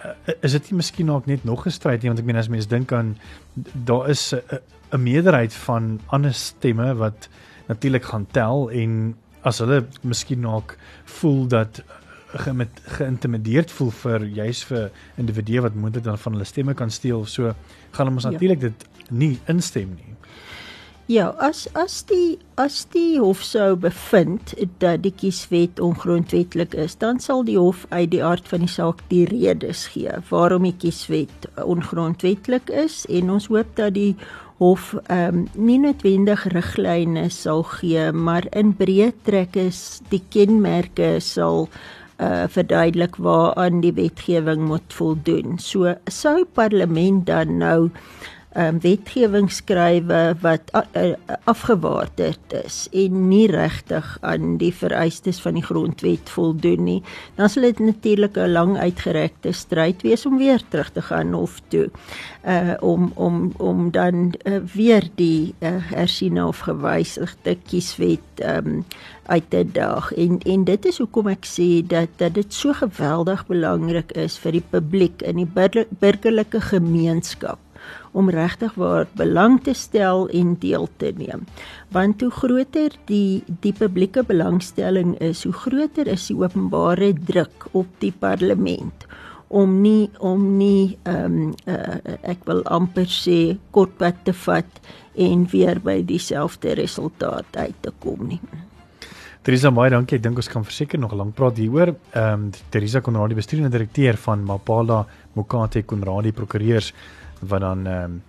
uh, 0.05 0.35
is 0.41 0.57
dit 0.57 0.71
nie 0.71 0.79
miskien 0.81 1.13
ook 1.13 1.29
net 1.31 1.45
nog 1.45 1.67
gestryd 1.69 2.03
nie 2.03 2.13
want 2.13 2.23
ek 2.23 2.29
meen 2.31 2.41
as 2.41 2.51
mense 2.53 2.71
dink 2.71 2.93
aan 2.97 3.15
daar 3.89 4.09
is 4.15 4.33
'n 4.33 4.41
uh, 4.57 4.99
meerderheid 4.99 5.55
van 5.69 5.99
ander 6.07 6.35
stemme 6.35 6.95
wat 6.95 7.29
natuurlik 7.69 8.05
gaan 8.05 8.27
tel 8.33 8.71
en 8.71 9.17
as 9.47 9.63
hulle 9.63 9.85
miskien 10.03 10.47
ook 10.47 10.77
voel 11.19 11.47
dat 11.47 11.83
ge 12.29 12.53
met 12.53 12.81
geïntimideerd 12.99 13.71
voel 13.71 13.91
vir 14.03 14.25
juis 14.25 14.65
vir 14.69 14.91
individue 15.17 15.63
wat 15.65 15.75
moontlik 15.75 16.05
dan 16.05 16.19
van 16.19 16.37
hulle 16.37 16.49
stemme 16.49 16.75
kan 16.75 16.91
steel 16.91 17.25
so 17.25 17.55
gaan 17.97 18.13
mos 18.13 18.29
ja. 18.29 18.31
natuurlik 18.31 18.61
dit 18.61 18.89
nie 19.09 19.39
instem 19.47 19.97
nie 19.97 20.17
Ja, 21.09 21.31
as 21.41 21.63
as 21.73 22.03
die 22.05 22.37
as 22.61 22.83
die 22.93 23.17
hof 23.17 23.41
sou 23.41 23.79
bevind 23.81 24.51
dat 24.83 25.07
die 25.07 25.13
kieswet 25.17 25.81
ongrondwettig 25.81 26.75
is, 26.77 26.99
dan 27.01 27.17
sal 27.25 27.47
die 27.49 27.57
hof 27.57 27.87
uit 27.89 28.11
die 28.13 28.21
aard 28.21 28.45
van 28.51 28.67
die 28.67 28.69
saak 28.69 29.01
die 29.09 29.23
redes 29.31 29.87
gee 29.95 30.19
waarom 30.29 30.67
die 30.69 30.75
kieswet 30.77 31.49
ongrondwettig 31.65 32.69
is 32.69 33.07
en 33.09 33.33
ons 33.39 33.49
hoop 33.49 33.73
dat 33.81 33.97
die 33.97 34.19
hof 34.59 34.95
ehm 35.07 35.45
um, 35.45 35.45
nie 35.55 35.79
noodwendig 35.79 36.45
riglyne 36.55 37.29
sal 37.31 37.63
gee, 37.63 38.11
maar 38.13 38.49
in 38.51 38.75
breë 38.79 39.13
trekke 39.27 39.69
die 40.11 40.23
kenmerke 40.35 41.19
sal 41.23 41.69
uh 42.19 42.47
verduidelik 42.51 43.17
waaraan 43.23 43.81
die 43.85 43.93
wetgewing 43.95 44.65
moet 44.67 44.95
voldoen. 44.95 45.59
So 45.63 45.95
sou 46.11 46.43
parlement 46.59 47.27
dan 47.27 47.59
nou 47.63 47.91
um, 48.57 48.79
wetgewing 48.81 49.51
skrywe 49.53 50.37
wat 50.43 50.71
afgewaarderd 51.45 52.55
is 52.65 52.87
en 52.93 53.29
nie 53.29 53.47
regtig 53.51 54.17
aan 54.21 54.57
die 54.61 54.73
vereistes 54.75 55.41
van 55.45 55.59
die 55.59 55.65
grondwet 55.65 56.31
voldoen 56.33 56.85
nie, 56.85 57.01
dan 57.37 57.51
sal 57.53 57.69
dit 57.69 57.79
natuurlik 57.79 58.37
'n 58.37 58.53
lang 58.53 58.79
uitgerekte 58.79 59.53
stryd 59.53 60.03
wees 60.03 60.27
om 60.27 60.39
weer 60.39 60.63
terug 60.69 60.91
te 60.93 61.03
gaan 61.03 61.33
hof 61.33 61.61
toe. 61.69 61.91
Uh 62.47 62.75
om 62.81 63.13
om 63.15 63.53
om 63.57 63.91
dan 63.91 64.35
uh, 64.45 64.61
weer 64.75 65.09
die 65.15 65.55
uh, 65.61 65.69
hersiene 65.93 66.47
of 66.47 66.59
gewysigde 66.59 67.57
kieswet 67.67 68.43
um 68.45 68.85
uit 69.27 69.51
te 69.51 69.65
daag 69.73 70.13
en 70.13 70.39
en 70.39 70.65
dit 70.65 70.87
is 70.87 70.99
hoekom 70.99 71.29
ek 71.29 71.45
sê 71.45 71.69
dat 71.87 72.09
dat 72.17 72.35
dit 72.35 72.55
so 72.55 72.73
geweldig 72.73 73.47
belangrik 73.47 74.13
is 74.13 74.39
vir 74.39 74.53
die 74.53 74.65
publiek 74.71 75.23
in 75.23 75.43
die 75.43 75.51
burgerlike 76.01 76.61
gemeenskap 76.61 77.59
om 78.13 78.31
regtig 78.31 78.75
waar 78.75 79.07
belang 79.19 79.61
te 79.65 79.75
stel 79.75 80.29
en 80.29 80.57
deel 80.61 80.89
te 80.97 81.13
neem. 81.17 81.47
Want 81.95 82.21
hoe 82.21 82.31
groter 82.31 82.97
die 83.11 83.45
die 83.61 83.73
publieke 83.73 84.25
belangstelling 84.25 85.17
is, 85.21 85.45
hoe 85.45 85.53
groter 85.53 86.07
is 86.07 86.27
die 86.27 86.37
openbare 86.37 87.13
druk 87.13 87.69
op 87.73 87.89
die 87.99 88.13
parlement 88.13 89.07
om 89.49 89.81
nie 89.81 90.11
om 90.21 90.57
nie 90.59 90.99
ehm 91.09 91.37
um, 91.41 91.53
uh, 91.67 92.17
ek 92.29 92.45
wil 92.49 92.63
amper 92.69 93.09
sê 93.09 93.57
kortpad 93.73 94.25
te 94.25 94.35
vat 94.45 94.81
en 95.17 95.47
weer 95.53 95.81
by 95.81 96.03
dieselfde 96.07 96.77
resultaat 96.79 97.57
uit 97.57 97.79
te 97.83 97.93
kom 97.99 98.27
nie. 98.29 98.41
Teresa 99.43 99.71
baie 99.73 99.91
dankie. 99.91 100.19
Ek 100.19 100.23
dink 100.23 100.37
ons 100.37 100.51
kan 100.53 100.67
verseker 100.67 101.01
nog 101.01 101.15
lank 101.17 101.35
praat 101.39 101.57
hieroor. 101.57 101.95
Ehm 102.13 102.49
um, 102.49 102.51
Teresa 102.71 103.01
Konradi 103.01 103.39
bestuurende 103.39 103.73
direkteur 103.73 104.21
van 104.21 104.45
Mapala 104.45 105.07
Mokate 105.35 105.83
Konradi 105.83 106.33
Prokureurs 106.33 106.93
wat 107.41 107.61
dan 107.61 107.87
ehm 107.87 108.05
um, 108.05 108.23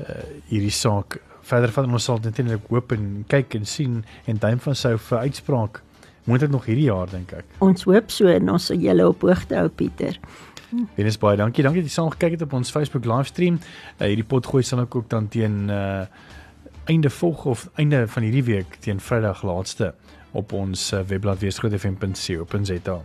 uh, 0.00 0.22
hierdie 0.48 0.74
saak 0.74 1.20
verder 1.42 1.72
van 1.72 1.92
ons 1.92 2.04
sal 2.04 2.20
natuurlik 2.22 2.68
hoop 2.68 2.92
en 2.92 3.24
kyk 3.28 3.54
en 3.54 3.66
sien 3.66 4.04
en 4.24 4.38
duim 4.38 4.60
van 4.60 4.76
sou 4.76 4.96
vir 4.98 5.18
uitspraak 5.18 5.82
moet 6.24 6.40
dit 6.40 6.50
nog 6.50 6.66
hierdie 6.68 6.86
jaar 6.86 7.10
dink 7.10 7.32
ek. 7.32 7.44
Ons 7.64 7.84
hoop 7.88 8.10
so 8.12 8.30
en 8.30 8.50
ons 8.52 8.66
sal 8.70 8.80
julle 8.80 9.06
op 9.08 9.24
hoogte 9.26 9.56
hou 9.56 9.68
Pieter. 9.68 10.18
Wees 10.94 11.18
baie 11.18 11.36
dankie. 11.36 11.64
Dankie 11.66 11.82
dat 11.82 11.90
jy 11.90 11.94
saam 11.96 12.10
gekyk 12.14 12.36
het 12.36 12.44
op 12.46 12.52
ons 12.54 12.70
Facebook 12.70 13.08
livestream. 13.08 13.58
Uh, 13.98 14.06
hierdie 14.06 14.26
pot 14.26 14.46
gooi 14.46 14.62
sal 14.62 14.84
ook 14.86 15.08
dan 15.10 15.28
teen 15.28 15.68
uh 15.70 16.04
einde 16.90 17.10
volg 17.12 17.44
of 17.46 17.68
einde 17.78 18.00
van 18.08 18.24
hierdie 18.24 18.42
week 18.42 18.78
teen 18.82 18.98
Vrydag 19.00 19.44
laaste 19.46 19.92
op 20.34 20.52
ons 20.56 20.88
webblad 21.06 21.38
weesgrootfm.co.za. 21.38 22.96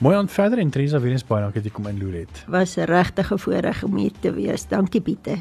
Mooi 0.00 0.16
aan 0.16 0.28
verder 0.28 0.58
en 0.58 0.70
Teresa 0.70 1.00
weer 1.00 1.12
eens 1.12 1.26
baie 1.26 1.42
dankie 1.42 1.62
dat 1.62 1.70
jy 1.70 1.70
kom 1.76 1.86
inloer 1.86 2.14
het. 2.24 2.44
Was 2.48 2.76
'n 2.76 2.88
regte 2.90 3.22
voorreg 3.38 3.82
om 3.82 3.96
hier 3.96 4.12
te 4.20 4.32
wees. 4.32 4.68
Dankie 4.68 5.00
Pieter. 5.00 5.38